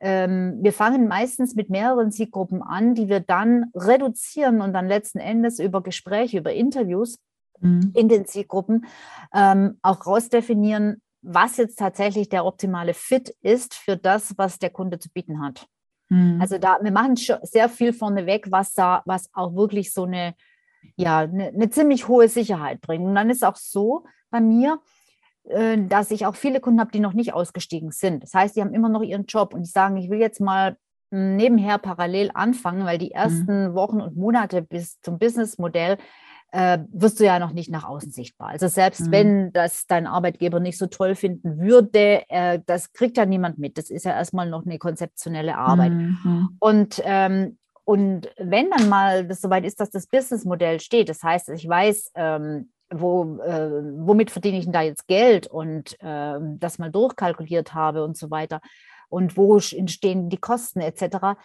[0.00, 5.18] ähm, wir fangen meistens mit mehreren Zielgruppen an, die wir dann reduzieren und dann letzten
[5.18, 7.18] Endes über Gespräche, über Interviews
[7.60, 7.92] Hm.
[7.94, 8.86] in den Zielgruppen
[9.34, 14.98] ähm, auch rausdefinieren, was jetzt tatsächlich der optimale Fit ist für das, was der Kunde
[14.98, 15.66] zu bieten hat.
[16.08, 16.38] Hm.
[16.40, 20.34] Also da, wir machen schon sehr viel vorneweg, was da, was auch wirklich so eine,
[20.96, 23.04] ja, eine, eine ziemlich hohe Sicherheit bringt.
[23.06, 24.80] Und dann ist auch so bei mir,
[25.44, 28.22] äh, dass ich auch viele Kunden habe, die noch nicht ausgestiegen sind.
[28.22, 30.76] Das heißt, die haben immer noch ihren Job und die sagen, ich will jetzt mal
[31.10, 35.96] mh, nebenher parallel anfangen, weil die ersten Wochen und Monate bis zum Businessmodell
[36.52, 38.48] äh, wirst du ja noch nicht nach außen sichtbar.
[38.48, 39.12] Also selbst Mhm.
[39.12, 43.78] wenn das dein Arbeitgeber nicht so toll finden würde, äh, das kriegt ja niemand mit.
[43.78, 45.92] Das ist ja erstmal noch eine konzeptionelle Arbeit.
[45.92, 46.56] Hm, hm.
[46.58, 51.48] Und, ähm, und wenn dann mal das soweit ist, dass das Businessmodell steht, das heißt,
[51.50, 56.78] ich weiß, ähm, wo, äh, womit verdiene ich denn da jetzt Geld und ähm, das
[56.78, 58.60] mal durchkalkuliert habe und so weiter
[59.08, 61.36] und wo entstehen die Kosten etc.,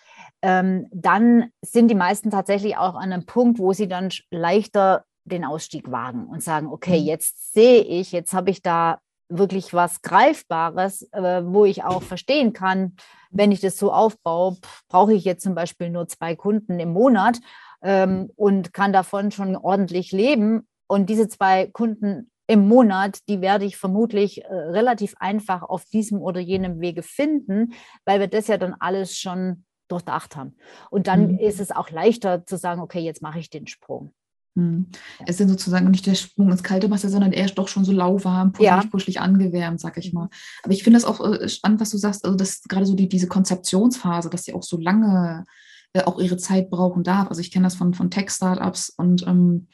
[0.41, 5.43] ähm, dann sind die meisten tatsächlich auch an einem Punkt, wo sie dann leichter den
[5.43, 7.07] Ausstieg wagen und sagen, okay, Mhm.
[7.07, 12.53] jetzt sehe ich, jetzt habe ich da wirklich was Greifbares, äh, wo ich auch verstehen
[12.53, 12.95] kann,
[13.31, 14.57] wenn ich das so aufbaue,
[14.87, 17.39] brauche ich jetzt zum Beispiel nur zwei Kunden im Monat
[17.81, 20.67] ähm, und kann davon schon ordentlich leben.
[20.87, 26.21] Und diese zwei Kunden im Monat, die werde ich vermutlich äh, relativ einfach auf diesem
[26.21, 27.73] oder jenem Wege finden,
[28.05, 30.55] weil wir das ja dann alles schon durchdacht haben.
[30.89, 31.39] Und dann Mhm.
[31.39, 34.13] ist es auch leichter zu sagen, okay, jetzt mache ich den Sprung.
[34.55, 34.87] Hm.
[35.25, 38.53] Es sind sozusagen nicht der Sprung ins kalte Wasser, sondern eher doch schon so lauwarm,
[38.59, 38.75] Ja.
[38.77, 40.29] puschelig, puschelig angewärmt, sag ich mal.
[40.63, 43.09] Aber ich finde das auch äh, spannend, was du sagst, also dass gerade so die,
[43.09, 45.45] diese Konzeptionsphase, dass sie auch so lange
[45.93, 47.27] äh, auch ihre Zeit brauchen darf.
[47.29, 49.67] Also ich kenne das von, von Tech-Startups und ähm,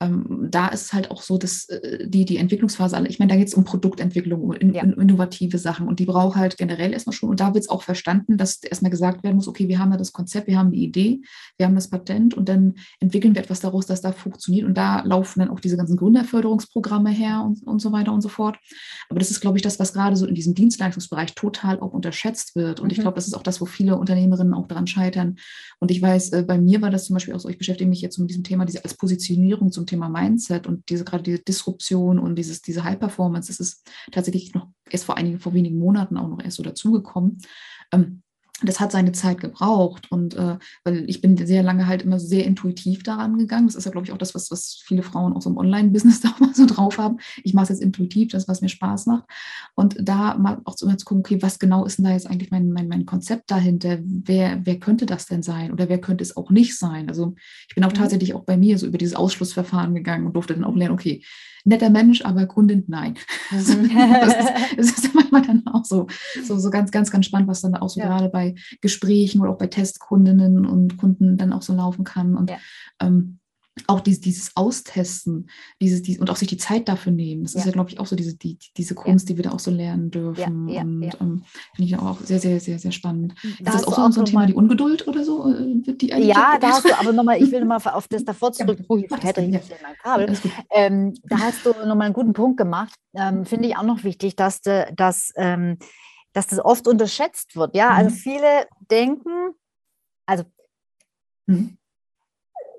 [0.00, 3.30] ähm, da ist es halt auch so, dass äh, die, die Entwicklungsphase, alle- ich meine,
[3.30, 4.82] da geht es um Produktentwicklung, um in, Ja.
[4.82, 7.82] in, innovative Sachen und die braucht halt generell erstmal schon und da wird es auch
[7.82, 10.84] verstanden, dass erstmal gesagt werden muss, okay, wir haben da das Konzept, wir haben die
[10.84, 11.22] Idee,
[11.56, 15.02] wir haben das Patent und dann entwickeln wir etwas daraus, das da funktioniert und da
[15.02, 18.58] laufen dann auch diese ganzen Gründerförderungsprogramme her und, und so weiter und so fort.
[19.08, 22.54] Aber das ist, glaube ich, das, was gerade so in diesem Dienstleistungsbereich total auch unterschätzt
[22.54, 23.02] wird und ich Mhm.
[23.02, 25.36] glaube, das ist auch das, wo viele Unternehmerinnen auch daran scheitern
[25.80, 28.02] und ich weiß, äh, bei mir war das zum Beispiel auch so, ich beschäftige mich
[28.02, 32.18] jetzt mit diesem Thema, diese als Positionierung zum Thema Mindset und diese gerade diese Disruption
[32.18, 36.16] und dieses, diese High Performance, das ist tatsächlich noch erst vor einigen, vor wenigen Monaten
[36.16, 37.38] auch noch erst so dazugekommen.
[37.92, 38.22] Ähm,
[38.62, 42.44] das hat seine Zeit gebraucht und äh, weil ich bin sehr lange halt immer sehr
[42.46, 43.66] intuitiv daran gegangen.
[43.66, 46.20] Das ist ja, glaube ich, auch das, was, was viele Frauen auch so im Online-Business
[46.22, 47.18] da mal so drauf haben.
[47.44, 49.24] Ich mache es jetzt intuitiv, das, was mir Spaß macht.
[49.74, 52.26] Und da mal auch zu, immer zu gucken, okay, was genau ist denn da jetzt
[52.26, 53.98] eigentlich mein, mein, mein Konzept dahinter?
[54.02, 57.08] Wer, wer könnte das denn sein oder wer könnte es auch nicht sein?
[57.10, 57.34] Also
[57.68, 57.96] ich bin auch Mhm.
[57.96, 61.22] tatsächlich auch bei mir so über dieses Ausschlussverfahren gegangen und durfte dann auch lernen, okay,
[61.66, 63.16] netter Mensch, aber Kundin, nein.
[63.50, 63.90] das, ist,
[64.76, 66.06] das ist manchmal dann auch so,
[66.44, 68.06] so, so ganz, ganz, ganz spannend, was dann auch so Ja.
[68.06, 68.45] gerade bei
[68.80, 72.36] Gesprächen oder auch bei Testkundinnen und Kunden dann auch so laufen kann.
[72.36, 72.58] Und Ja.
[73.00, 73.38] ähm,
[73.88, 75.48] auch dieses, dieses Austesten,
[75.82, 77.42] dieses, dieses, und auch sich die Zeit dafür nehmen.
[77.42, 77.66] Das ist Ja.
[77.66, 80.10] ja, glaube ich, auch so diese, die, diese Kunst, die wir da auch so lernen
[80.10, 80.68] dürfen.
[80.68, 81.12] ja, und ja.
[81.20, 81.44] ähm,
[81.74, 83.34] finde ich auch sehr, sehr, sehr, sehr spannend.
[83.60, 85.52] Da Ist das auch so, auch so ein Thema, die Ungeduld oder so?
[85.52, 88.78] Äh, die Ja, da hast du aber nochmal, ich will nochmal auf das davor zurück,
[88.88, 89.60] oh, ich hätte ich ja.
[89.60, 90.38] in meinem Kabel.
[90.70, 92.94] Ähm, da hast du nochmal einen guten Punkt gemacht.
[93.14, 95.76] Ähm, Finde ich auch noch wichtig, dass, dass, ähm,
[96.36, 97.74] dass das oft unterschätzt wird.
[97.74, 98.14] Ja, also Mhm.
[98.14, 99.54] viele denken,
[100.26, 100.44] also
[101.46, 101.78] Mhm.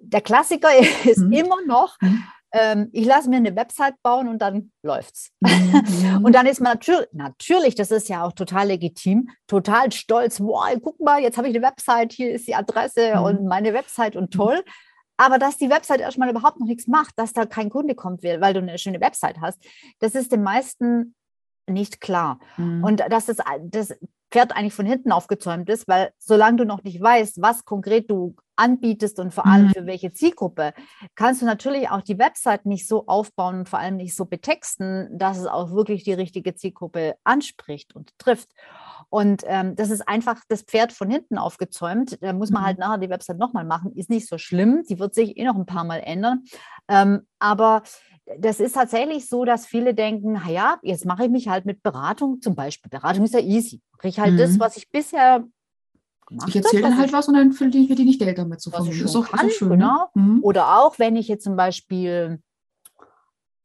[0.02, 0.70] der Klassiker
[1.06, 1.34] ist Mhm.
[1.34, 2.24] immer noch, Mhm.
[2.54, 5.32] ähm, ich lasse mir eine Website bauen und dann läuft's.
[5.40, 5.42] Mhm.
[6.26, 10.40] und dann ist man natürlich, natürlich, das ist ja auch total legitim, total stolz.
[10.40, 13.24] Wow, guck mal, jetzt habe ich eine Website, hier ist die Adresse mhm.
[13.24, 14.64] und meine Website und toll.
[15.20, 18.54] Aber dass die Website erstmal überhaupt noch nichts macht, dass da kein Kunde kommt, weil
[18.54, 19.58] du eine schöne Website hast,
[20.00, 21.16] das ist den meisten
[21.68, 22.40] nicht klar.
[22.58, 22.84] Mhm.
[22.84, 23.94] Und dass das, das
[24.32, 28.36] Pferd eigentlich von hinten aufgezäumt ist, weil solange du noch nicht weißt, was konkret du
[28.58, 29.72] anbietest und vor allem mhm.
[29.72, 30.74] für welche Zielgruppe,
[31.16, 35.10] kannst du natürlich auch die Website nicht so aufbauen und vor allem nicht so betexten,
[35.18, 38.50] dass es auch wirklich die richtige Zielgruppe anspricht und trifft.
[39.10, 42.18] Und ähm, das ist einfach das Pferd von hinten aufgezäumt.
[42.22, 42.82] Da muss man halt mhm.
[42.82, 43.94] nachher die Website nochmal machen.
[43.96, 44.84] Ist nicht so schlimm.
[44.90, 46.44] Die wird sich eh noch ein paar Mal ändern.
[46.90, 47.84] Ähm, aber
[48.40, 52.42] das ist tatsächlich so, dass viele denken, ja, jetzt mache ich mich halt mit Beratung
[52.42, 52.90] zum Beispiel.
[52.90, 53.82] Beratung ist ja easy.
[53.94, 54.38] Mache ich halt mhm.
[54.38, 55.46] das, was ich bisher
[56.28, 59.06] gemacht Ich erzähle dann halt was und dann verdiene ich nicht Geld damit zu verdienen.
[59.06, 59.70] Ist doch, kann, ist schön.
[59.70, 59.76] Ne?
[59.76, 60.10] Genau.
[60.14, 60.40] Mhm.
[60.44, 62.42] Oder auch, wenn ich jetzt zum Beispiel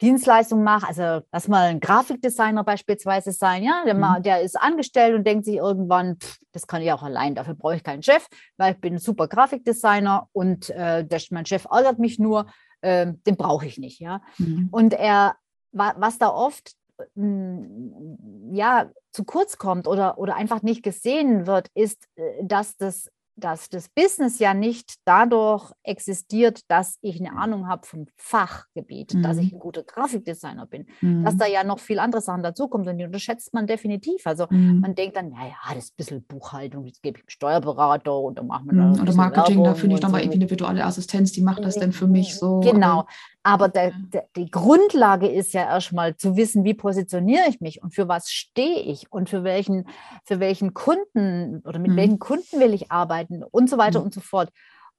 [0.00, 4.22] Dienstleistung mache, also lass mal ein Grafikdesigner beispielsweise sein, ja, der, mhm.
[4.22, 7.76] der ist angestellt und denkt sich irgendwann, pff, das kann ich auch allein, dafür brauche
[7.76, 11.98] ich keinen Chef, weil ich bin ein super Grafikdesigner und äh, der, mein Chef ärgert
[11.98, 12.46] mich nur,
[12.82, 14.20] äh, den brauche ich nicht, ja.
[14.38, 14.68] Mhm.
[14.70, 15.36] Und er,
[15.72, 16.76] was da oft
[17.16, 23.68] ja, zu kurz kommt oder, oder einfach nicht gesehen wird, ist, äh, dass das dass
[23.68, 29.22] das Business ja nicht dadurch existiert, dass ich eine Ahnung habe vom Fachgebiet, mhm.
[29.22, 29.56] dass ich mhm.
[29.56, 31.24] ein guter Grafikdesigner bin, mhm.
[31.24, 34.26] dass da ja noch viel andere Sachen dazukommen und die unterschätzt man definitiv.
[34.26, 34.80] Also mhm.
[34.80, 38.38] man denkt dann, naja, das ist ein bisschen Buchhaltung, jetzt gebe ich einen Steuerberater und
[38.38, 40.50] dann machen wir da Oder Marketing, Werbung da finde ich dann so.
[40.50, 42.60] virtuelle Assistenz, die macht das denn für mich so.
[42.60, 43.06] Genau.
[43.44, 47.92] Aber der, der, die Grundlage ist ja erstmal zu wissen, wie positioniere ich mich und
[47.92, 49.86] für was stehe ich und für welchen,
[50.24, 51.96] für welchen Kunden oder mit mhm.
[51.96, 54.06] welchen Kunden will ich arbeiten und so weiter mhm.
[54.06, 54.50] und so fort.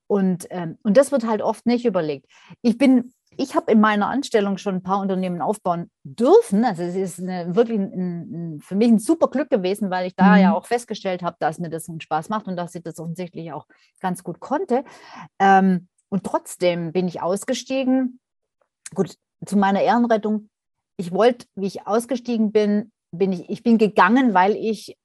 [0.08, 2.28] Und, ähm, und das wird halt oft nicht überlegt.
[2.62, 6.66] Ich bin, ich habe in meiner Anstellung schon ein paar Unternehmen aufbauen dürfen.
[6.66, 10.16] Also es ist eine, wirklich ein, ein, für mich ein super Glück gewesen, weil ich
[10.16, 10.42] da mhm.
[10.42, 13.52] ja auch festgestellt habe, dass mir das einen Spaß macht und dass ich das offensichtlich
[13.54, 13.66] auch
[14.02, 14.84] ganz gut konnte.
[15.40, 18.20] Ähm, und trotzdem bin ich ausgestiegen
[18.94, 19.16] gut,
[19.46, 20.50] zu meiner Ehrenrettung,
[20.98, 24.98] ich wollte, wie ich ausgestiegen bin, bin ich, ich bin gegangen, weil ich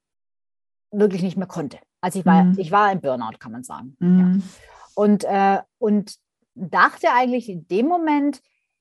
[0.90, 1.78] wirklich nicht mehr konnte.
[2.00, 2.58] Also ich war, mhm.
[2.58, 3.96] ich war im Burnout, kann man sagen.
[3.98, 4.18] Mhm.
[4.18, 4.42] Ja.
[4.94, 6.16] Und, äh, und
[6.54, 8.40] dachte eigentlich in dem Moment,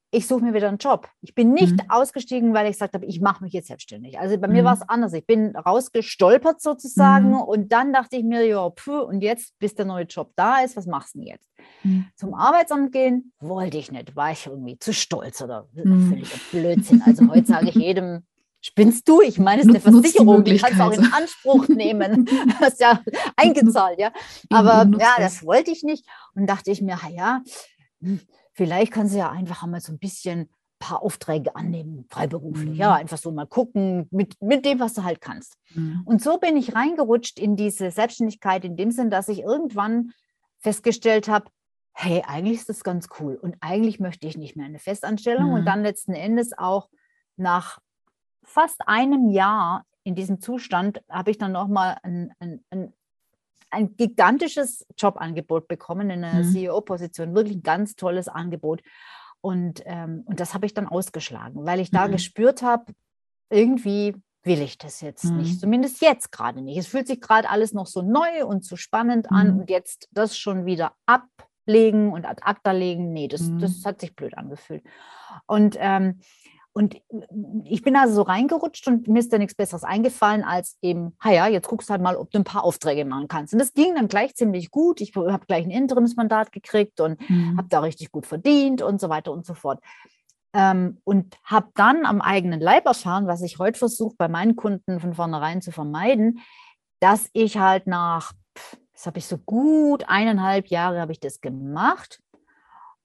[0.09, 1.09] ich suche mir wieder einen Job.
[1.21, 1.89] Ich bin nicht mhm.
[1.89, 4.19] ausgestiegen, weil ich gesagt habe, ich mache mich jetzt selbstständig.
[4.19, 4.53] Also bei mhm.
[4.53, 5.13] mir war es anders.
[5.13, 7.41] Ich bin rausgestolpert sozusagen mhm.
[7.41, 10.77] und dann dachte ich mir, ja, puh, und jetzt, bis der neue Job da ist,
[10.77, 11.49] was machst du denn jetzt?
[11.83, 12.05] Mhm.
[12.15, 16.09] Zum Arbeitsamt gehen wollte ich nicht, war ich irgendwie zu stolz oder mhm.
[16.09, 17.03] völliger Blödsinn.
[17.05, 18.25] Also heute sage ich jedem,
[18.61, 19.21] Spinnst du?
[19.21, 22.25] Ich meine, es ist eine Versicherung, die kannst du auch in Anspruch nehmen.
[22.47, 23.01] Du hast ja
[23.35, 24.11] eingezahlt, ja.
[24.49, 26.05] Aber ja, das wollte ich nicht.
[26.33, 27.41] Und dachte ich mir, ja,
[28.01, 28.19] hm,
[28.53, 30.49] vielleicht kannst du ja einfach einmal so ein bisschen ein
[30.79, 32.71] paar Aufträge annehmen, freiberuflich.
[32.71, 32.75] Mhm.
[32.75, 35.55] Ja, einfach so mal gucken mit, mit dem, was du halt kannst.
[35.73, 36.01] Mhm.
[36.05, 40.11] Und so bin ich reingerutscht in diese Selbstständigkeit in dem Sinn, dass ich irgendwann
[40.59, 41.45] festgestellt habe,
[41.93, 45.47] hey, eigentlich ist das ganz cool und eigentlich möchte ich nicht mehr eine Festanstellung.
[45.47, 45.53] Mhm.
[45.53, 46.89] Und dann letzten Endes auch
[47.37, 47.79] nach
[48.47, 52.93] fast einem Jahr in diesem Zustand habe ich dann nochmal ein, ein, ein
[53.69, 56.51] ein gigantisches Jobangebot bekommen in einer mhm.
[56.51, 58.81] CEO-Position, wirklich ein ganz tolles Angebot.
[59.41, 62.13] Und, ähm, und das habe ich dann ausgeschlagen, weil ich da mhm.
[62.13, 62.93] gespürt habe,
[63.49, 65.37] irgendwie will ich das jetzt mhm.
[65.37, 66.77] nicht, zumindest jetzt gerade nicht.
[66.77, 69.59] Es fühlt sich gerade alles noch so neu und so spannend an mhm.
[69.59, 73.85] und jetzt das schon wieder ablegen und ad acta legen, nee, das, das mhm.
[73.85, 74.83] hat sich blöd angefühlt.
[75.45, 76.21] Und ähm,
[76.77, 77.01] und
[77.63, 81.47] ich bin also so reingerutscht und mir ist da nichts Besseres eingefallen, als eben, ja,
[81.47, 83.51] jetzt guckst du halt mal, ob du ein paar Aufträge machen kannst.
[83.51, 85.01] Und das ging dann gleich ziemlich gut.
[85.01, 87.57] Ich habe gleich ein Interimsmandat gekriegt und mhm.
[87.57, 89.81] habe da richtig gut verdient und so weiter und so fort.
[90.53, 94.99] Ähm, und habe dann am eigenen Leib erfahren, was ich heute versuche, bei meinen Kunden
[94.99, 96.41] von vornherein zu vermeiden,
[96.99, 98.33] dass ich halt nach,
[98.93, 102.21] das habe ich so gut eineinhalb Jahre habe ich das gemacht,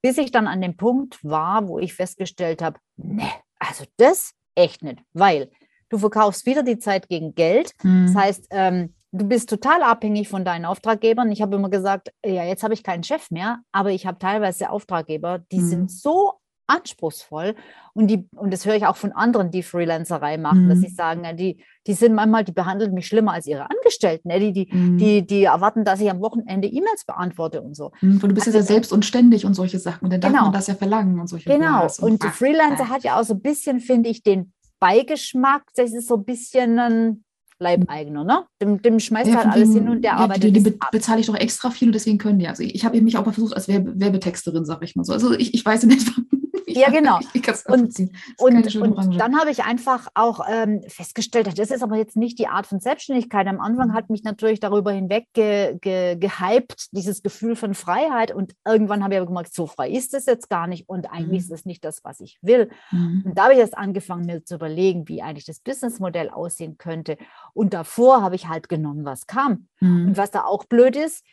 [0.03, 3.27] bis ich dann an dem Punkt war, wo ich festgestellt habe, ne,
[3.67, 5.49] also das echt nicht, weil
[5.89, 7.73] du verkaufst wieder die Zeit gegen Geld.
[7.83, 8.07] Mhm.
[8.07, 11.31] Das heißt, ähm, du bist total abhängig von deinen Auftraggebern.
[11.31, 14.69] Ich habe immer gesagt, ja, jetzt habe ich keinen Chef mehr, aber ich habe teilweise
[14.69, 15.69] Auftraggeber, die mhm.
[15.69, 16.33] sind so
[16.67, 17.55] anspruchsvoll
[17.93, 20.69] und die und das höre ich auch von anderen, die Freelancerei machen, mhm.
[20.69, 24.39] dass sie sagen, die die sind manchmal, die behandeln mich schlimmer als ihre Angestellten, ne?
[24.39, 24.97] die die, mhm.
[24.97, 27.91] die die erwarten, dass ich am Wochenende E-Mails beantworte und so.
[28.01, 30.33] Mhm, du bist also, ja selbst und ständig und solche Sachen und dann genau.
[30.33, 33.33] darf man das ja verlangen und solche Genau und, und Freelancer hat ja auch so
[33.33, 37.23] ein bisschen, finde ich, den Beigeschmack, das ist so ein bisschen ein
[37.59, 38.45] Leibeigener, ne?
[38.61, 40.43] Dem, dem schmeißt ja, halt alles hin und der ja, arbeitet.
[40.43, 42.47] Die, die be bezahle ich doch extra viel und deswegen können die.
[42.47, 45.13] Also ich, ich habe mich auch mal versucht als Werbe Werbetexterin, sag ich mal so.
[45.13, 46.11] Also ich, ich weiß nicht,
[46.77, 47.17] ja, genau.
[47.67, 47.99] und,
[48.37, 52.47] und, und dann habe ich einfach auch ähm, festgestellt, das ist aber jetzt nicht die
[52.47, 53.47] Art von Selbstständigkeit.
[53.47, 53.93] Am Anfang mhm.
[53.93, 58.31] hat mich natürlich darüber hinweg ge, ge, gehypt, dieses Gefühl von Freiheit.
[58.31, 60.89] Und irgendwann habe ich aber gemerkt, so frei ist es jetzt gar nicht.
[60.89, 61.45] Und eigentlich mhm.
[61.45, 62.69] ist es nicht das, was ich will.
[62.91, 63.23] Mhm.
[63.25, 67.17] Und da habe ich erst angefangen, mir zu überlegen, wie eigentlich das Businessmodell aussehen könnte.
[67.53, 69.67] Und davor habe ich halt genommen, was kam.
[69.79, 70.07] Mhm.
[70.07, 71.23] Und was da auch blöd ist,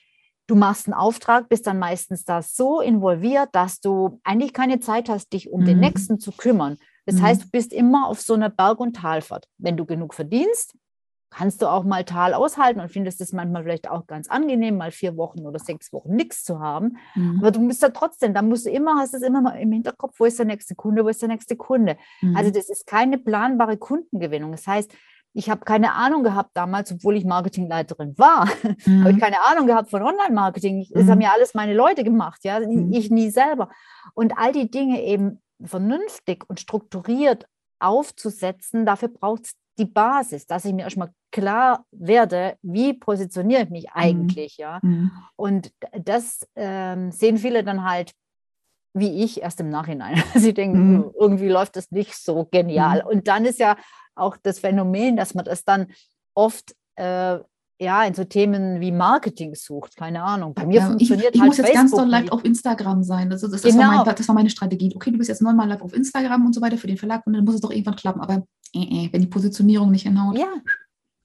[0.51, 5.09] du machst einen Auftrag, bist dann meistens da so involviert, dass du eigentlich keine Zeit
[5.09, 5.66] hast, dich um mhm.
[5.66, 6.76] den nächsten zu kümmern.
[7.07, 7.22] Das mhm.
[7.22, 9.46] heißt, du bist immer auf so einer Berg- und Talfahrt.
[9.59, 10.74] Wenn du genug verdienst,
[11.30, 14.90] kannst du auch mal Tal aushalten und findest es manchmal vielleicht auch ganz angenehm, mal
[14.90, 16.96] vier Wochen oder sechs Wochen nichts zu haben.
[17.14, 17.38] Mhm.
[17.38, 20.18] Aber du musst da trotzdem, da musst du immer, hast es immer mal im Hinterkopf,
[20.18, 21.96] wo ist der nächste Kunde, wo ist der nächste Kunde.
[22.20, 22.36] Mhm.
[22.36, 24.51] Also das ist keine planbare Kundengewinnung.
[24.51, 24.92] Das heißt,
[25.32, 28.46] ich habe keine Ahnung gehabt damals, obwohl ich Marketingleiterin war,
[28.84, 29.04] mhm.
[29.04, 30.86] habe ich keine Ahnung gehabt von Online-Marketing.
[30.90, 31.10] Das mhm.
[31.10, 32.92] haben ja alles meine Leute gemacht, ja, mhm.
[32.92, 33.70] ich nie selber.
[34.14, 37.46] Und all die Dinge eben vernünftig und strukturiert
[37.78, 43.70] aufzusetzen, dafür braucht es die Basis, dass ich mir erstmal klar werde, wie positioniere ich
[43.70, 43.90] mich mhm.
[43.94, 44.80] eigentlich, ja.
[44.82, 45.10] Mhm.
[45.36, 48.12] Und das ähm, sehen viele dann halt
[48.92, 50.22] wie ich erst im Nachhinein.
[50.34, 51.10] Sie denken, mhm.
[51.18, 53.04] irgendwie läuft das nicht so genial.
[53.08, 53.76] Und dann ist ja
[54.20, 55.88] auch das Phänomen, dass man das dann
[56.34, 57.38] oft äh,
[57.80, 60.52] ja, in so Themen wie Marketing sucht, keine Ahnung.
[60.52, 63.02] Bei mir ja, funktioniert ich, ich halt muss jetzt Facebook ganz doll live auf Instagram
[63.02, 63.30] sein.
[63.30, 63.78] Das, das, das, genau.
[63.78, 64.92] war mein, das, war meine Strategie.
[64.94, 67.32] Okay, du bist jetzt neunmal live auf Instagram und so weiter für den Verlag und
[67.32, 68.20] dann muss es doch irgendwann klappen.
[68.20, 68.44] Aber
[68.74, 70.38] äh, äh, wenn die Positionierung nicht hinhaut.
[70.38, 70.52] Ja,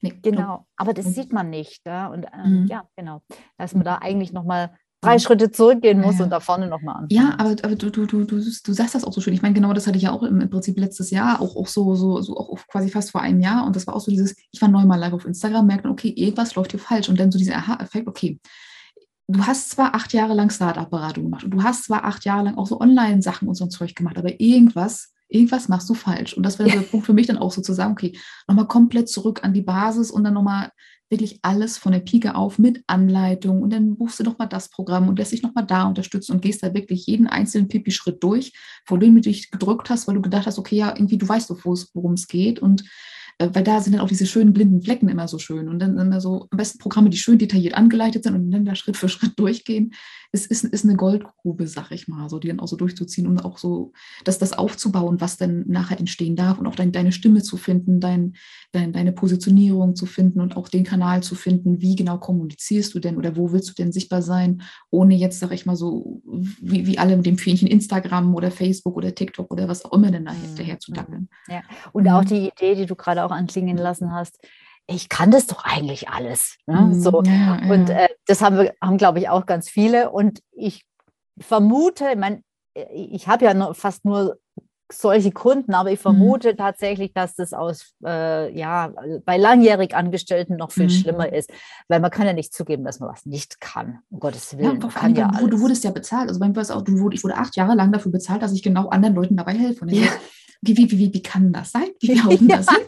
[0.01, 0.65] nee, genau.
[0.77, 1.85] Aber das sieht man nicht.
[1.85, 2.07] Ja?
[2.07, 2.67] Und ähm, mhm.
[2.67, 3.21] ja, genau.
[3.57, 4.71] Dass man da eigentlich nochmal
[5.05, 6.25] drei Schritte zurückgehen muss ja.
[6.25, 7.07] und da vorne nochmal an.
[7.09, 9.33] Ja, aber, aber du, du, du, du, du sagst das auch so schön.
[9.33, 11.67] Ich meine, genau das hatte ich ja auch im, im Prinzip letztes Jahr, auch, auch
[11.67, 13.65] so, so, so auch quasi fast vor einem Jahr.
[13.65, 16.55] Und das war auch so dieses, ich war neunmal live auf Instagram, merkte, okay, irgendwas
[16.55, 17.09] läuft hier falsch.
[17.09, 18.39] Und dann so dieser Aha-Effekt, okay,
[19.27, 22.57] du hast zwar acht Jahre lang Startup-Beratung gemacht und du hast zwar acht Jahre lang
[22.57, 26.33] auch so Online-Sachen und so ein Zeug gemacht, aber irgendwas, irgendwas machst du falsch.
[26.35, 28.17] Und das wäre der Punkt für mich dann auch so zu sagen, okay,
[28.47, 30.71] nochmal komplett zurück an die Basis und dann nochmal
[31.09, 33.61] wirklich alles von der Pike auf mit Anleitung.
[33.61, 36.33] Und dann buchst du doch mal das Programm und lässt dich noch mal da unterstützen
[36.33, 38.53] und gehst da wirklich jeden einzelnen Pipi-Schritt durch,
[38.85, 41.49] vor dem du dich gedrückt hast, weil du gedacht hast, okay, ja, irgendwie du weißt
[41.49, 42.59] doch, worum es geht.
[42.59, 42.83] Und
[43.37, 46.21] weil da sind dann auch diese schönen blinden Flecken immer so schön und dann immer
[46.21, 49.37] so am besten Programme, die schön detailliert angeleitet sind und dann da Schritt für Schritt
[49.37, 49.93] durchgehen.
[50.31, 53.43] Es ist, ist eine Goldgrube, sag ich mal, so die dann auch so durchzuziehen und
[53.43, 53.91] auch so
[54.23, 57.99] das, das aufzubauen, was dann nachher entstehen darf und auch dein, deine Stimme zu finden,
[57.99, 58.35] dein,
[58.71, 62.99] dein, deine Positionierung zu finden und auch den Kanal zu finden, wie genau kommunizierst du
[62.99, 64.61] denn oder wo willst du denn sichtbar sein,
[64.91, 66.21] ohne jetzt, sag ich mal, so
[66.61, 70.11] wie, wie alle mit dem Fähnchen Instagram oder Facebook oder TikTok oder was auch immer
[70.11, 70.41] denn da mhm.
[70.41, 71.27] hinterher zu dackeln.
[71.49, 71.63] Ja.
[71.91, 72.27] Und auch mhm.
[72.27, 74.39] die Idee, die du gerade auch anklingen lassen hast,
[74.87, 76.57] ich kann das doch eigentlich alles.
[76.67, 76.81] Ne?
[76.81, 77.23] Mhm, so.
[77.23, 77.73] Ja, ja.
[77.73, 80.11] Und äh, das haben wir, haben, glaube ich, auch ganz viele.
[80.11, 80.85] Und ich
[81.39, 82.41] vermute, ich meine,
[82.93, 84.37] ich habe ja nur, fast nur
[84.91, 86.03] solche Kunden, aber ich mhm.
[86.03, 86.57] vermute mhm.
[86.57, 88.93] tatsächlich, dass das aus, äh, ja,
[89.25, 90.89] bei langjährig Angestellten noch viel mhm.
[90.89, 91.51] schlimmer ist,
[91.87, 94.79] weil man kann ja nicht zugeben, dass man was nicht kann, um Gottes Willen.
[94.79, 97.09] Ja, kann ja du, du, wurdest ja bezahlt, also bei mir war es auch, du,
[97.09, 99.81] ich wurde acht Jahre lang dafür bezahlt, dass ich genau anderen Leuten dabei helfe.
[99.81, 100.07] Und ja
[100.67, 101.87] wie, wie, wie, wie kann das sein?
[102.01, 102.57] Wie hauen ja.
[102.57, 102.85] das hin?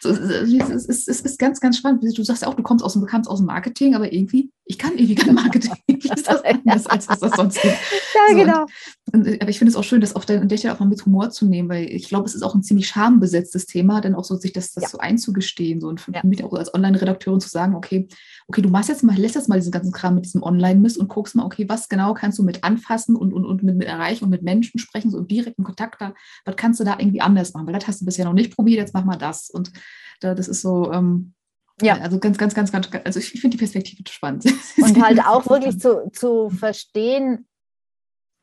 [0.00, 2.02] So, es, ist, es ist ganz, ganz spannend.
[2.16, 4.78] Du sagst ja auch, du kommst aus dem, bekommst aus dem Marketing, aber irgendwie, ich
[4.78, 5.74] kann irgendwie kein Marketing.
[5.86, 7.74] Wie ist das anders, als was das sonst gibt?
[7.74, 8.66] Ja, so, genau.
[9.12, 11.30] Und, aber ich finde es auch schön, das auf der, Stelle auch mal mit Humor
[11.30, 14.36] zu nehmen, weil ich glaube, es ist auch ein ziemlich schambesetztes Thema, dann auch so
[14.36, 14.88] sich das, das ja.
[14.88, 18.08] so einzugestehen so, und für mich auch als Online-Redakteurin zu sagen, okay,
[18.48, 21.08] okay, du machst jetzt mal, lässt jetzt mal diesen ganzen Kram mit diesem Online-Mist und
[21.08, 24.24] guckst mal, okay, was genau kannst du mit anfassen und, und, und mit, mit erreichen
[24.24, 27.54] und mit Menschen sprechen, so im direkten Kontakt da, was kannst du da irgendwie anders
[27.54, 27.66] machen?
[27.66, 29.50] Weil das hast du bisher noch nicht probiert, jetzt mach mal das.
[29.50, 29.72] Und
[30.20, 31.34] da, das ist so, ähm,
[31.82, 34.44] ja, also ganz, ganz, ganz, ganz, also ich, ich finde die Perspektive spannend.
[34.76, 37.46] Und halt auch wirklich zu, zu verstehen,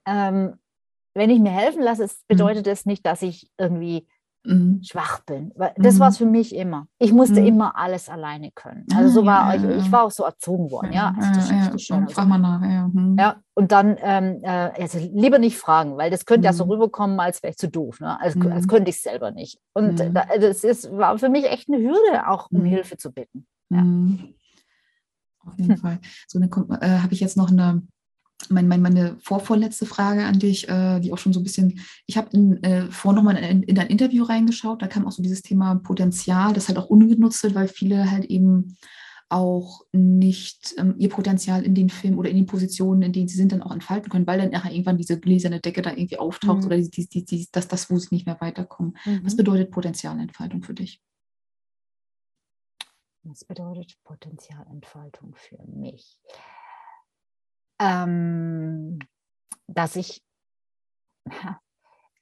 [0.08, 0.53] ähm,
[1.14, 2.10] wenn ich mir helfen lasse, mhm.
[2.28, 2.72] bedeutet mhm.
[2.72, 4.08] es nicht, dass ich irgendwie
[4.43, 4.82] mhm.
[4.84, 5.51] schwach bin.
[5.76, 5.99] Das mhm.
[5.99, 6.88] war es für mich immer.
[6.99, 7.47] Ich musste mhm.
[7.47, 8.86] immer alles alleine können.
[8.95, 11.14] Also so war ja, ich, ich war auch so erzogen worden, ja.
[11.18, 12.88] Also das ja, ja, schon, frag mal nach, ja.
[12.88, 13.18] Mhm.
[13.20, 13.38] ja.
[13.55, 17.43] Und dann ähm, äh, also lieber nicht fragen, weil das könnte ja so rüberkommen, als
[17.43, 18.20] wäre ich zu doof, ne?
[18.22, 19.60] als, als könnte ich es selber nicht.
[19.74, 23.47] Und da, das ist, war für mich echt eine Hürde, auch um Hilfe zu bitten.
[23.70, 23.84] Ja.
[25.45, 25.99] Auf jeden Fall.
[26.28, 26.47] So eine
[26.82, 27.82] äh, habe ich jetzt noch eine
[28.50, 32.18] mein, mein, meine vorvorletzte Frage an dich, äh, die auch schon so ein bisschen, ich
[32.18, 35.76] habe äh, vor nochmal in, in dein Interview reingeschaut, da kam auch so dieses Thema
[35.76, 38.78] Potenzial, das halt auch ungenutzt wird, weil viele halt eben
[39.30, 43.36] auch nicht ähm, ihr Potenzial in den Filmen oder in den Positionen, in denen sie
[43.36, 46.62] sind, dann auch entfalten können, weil dann nachher irgendwann diese gläserne Decke da irgendwie auftaucht
[46.62, 46.66] mhm.
[46.68, 48.96] oder die, die, die, das, das, wo sie nicht mehr weiterkommen.
[49.06, 49.22] Mhm.
[49.24, 51.02] Was bedeutet Potenzialentfaltung für dich?
[53.24, 56.22] Was bedeutet Potenzialentfaltung für mich?
[57.80, 58.99] Ähm,
[59.67, 60.21] dass ich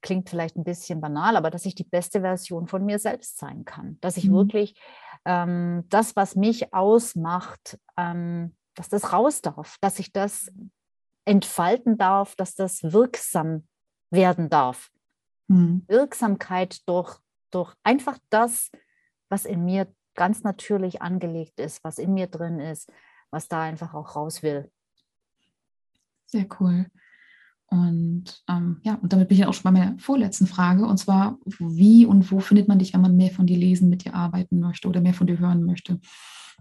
[0.01, 3.65] klingt vielleicht ein bisschen banal, aber dass ich die beste Version von mir selbst sein
[3.65, 3.97] kann.
[4.01, 4.33] Dass ich Mhm.
[4.33, 4.79] wirklich
[5.25, 10.51] ähm, das, was mich ausmacht, ähm, dass das raus darf, dass ich das
[11.25, 13.67] entfalten darf, dass das wirksam
[14.11, 14.91] werden darf.
[15.49, 15.83] Hm.
[15.87, 17.17] Wirksamkeit durch,
[17.49, 18.69] durch einfach das,
[19.29, 22.91] was in mir ganz natürlich angelegt ist, was in mir drin ist,
[23.31, 24.71] was da einfach auch raus will.
[26.27, 26.87] Sehr cool.
[27.67, 30.85] Und ähm, ja, und damit bin ich auch schon bei meiner vorletzten Frage.
[30.85, 34.05] Und zwar, wie und wo findet man dich, wenn man mehr von dir lesen, mit
[34.05, 35.99] dir arbeiten möchte oder mehr von dir hören möchte?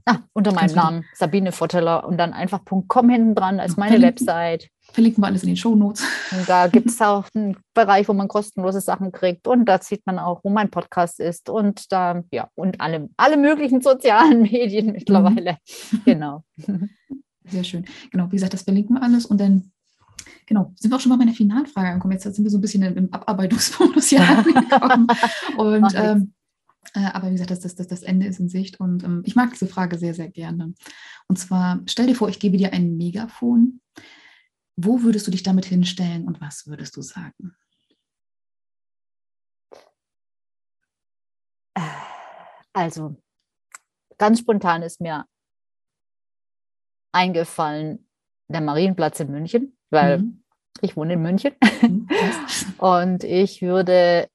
[0.06, 3.92] Ah, unter meinem Namen, Sabine Votteler und dann einfach .com hinten dran als Ja, meine
[3.92, 4.26] verlinken.
[4.26, 4.68] Website.
[4.92, 6.04] Verlinken wir alles in den Shownotes.
[6.32, 9.46] Und da gibt es auch einen Bereich, wo man kostenlose Sachen kriegt.
[9.46, 11.48] Und da sieht man auch, wo mein Podcast ist.
[11.48, 15.58] Und da, ja, und alle, alle möglichen sozialen Medien mittlerweile.
[16.04, 16.44] Genau.
[17.46, 17.84] Sehr schön.
[18.10, 19.26] Genau, wie gesagt, das verlinken wir alles.
[19.26, 19.70] Und dann,
[20.46, 22.12] genau, sind wir auch schon bei meiner Finalfrage angekommen.
[22.12, 25.06] Jetzt sind wir so ein bisschen im Abarbeitungsmodus hier angekommen.
[25.56, 26.32] Und ähm,
[26.94, 28.80] äh, aber wie gesagt, das, das, das, das Ende ist in Sicht.
[28.80, 30.74] Und ähm, ich mag diese Frage sehr, sehr gerne.
[31.28, 33.80] Und zwar, stell dir vor, ich gebe dir ein Megafon.
[34.76, 37.54] Wo würdest du dich damit hinstellen und was würdest du sagen?
[42.72, 43.16] Also,
[44.18, 45.26] ganz spontan ist mir
[47.14, 48.06] eingefallen,
[48.48, 50.42] der Marienplatz in München, weil Mhm.
[50.80, 51.54] ich wohne in München.
[51.80, 52.08] Mhm.
[52.78, 54.28] Und ich würde,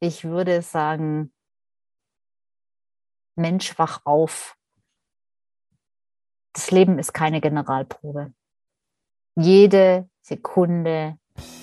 [0.00, 1.32] ich würde sagen,
[3.36, 4.56] Mensch, wach auf.
[6.52, 8.34] Das Leben ist keine Generalprobe.
[9.36, 11.16] Jede Sekunde,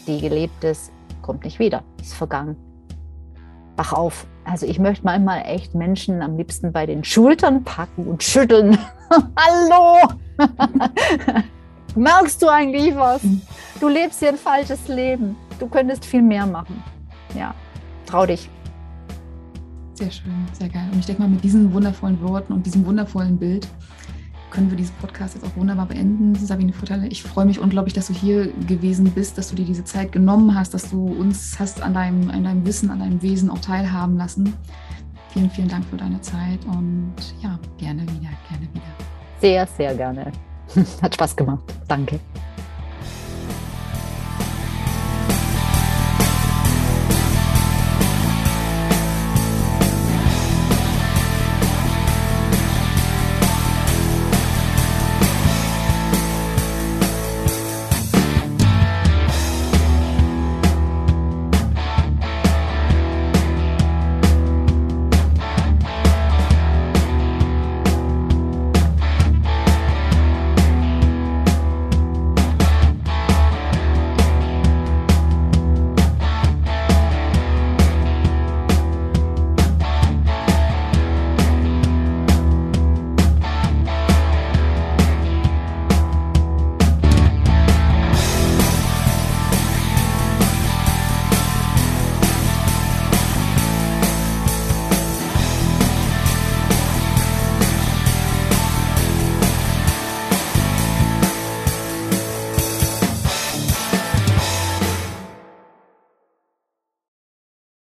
[0.08, 0.92] die gelebt ist,
[1.22, 2.56] kommt nicht wieder, ist vergangen.
[3.76, 4.26] Wach auf.
[4.50, 8.80] Also ich möchte manchmal echt Menschen am liebsten bei den Schultern packen und schütteln.
[9.38, 10.10] Hallo!
[11.96, 13.22] Merkst du eigentlich was?
[13.80, 15.36] Du lebst hier ein falsches Leben.
[15.60, 16.84] Du könntest viel mehr machen.
[17.38, 17.54] Ja,
[18.08, 18.50] trau dich.
[19.94, 20.90] Sehr schön, sehr geil.
[20.94, 23.68] Und ich denke mal, mit diesen wundervollen Worten und diesem wundervollen Bild
[24.52, 26.36] können wir diesen Podcast jetzt auch wunderbar beenden.
[26.36, 29.84] Sabine Futterle, ich freue mich unglaublich, dass du hier gewesen bist, dass du dir diese
[29.84, 33.50] Zeit genommen hast, dass du uns hast an deinem, an deinem Wissen, an deinem Wesen
[33.50, 34.54] auch teilhaben lassen.
[35.34, 38.92] Vielen, vielen Dank für deine Zeit und ja, gerne wieder, gerne wieder.
[39.40, 40.32] Sehr, sehr gerne.
[41.02, 41.64] Hat Spaß gemacht.
[41.88, 42.20] Danke.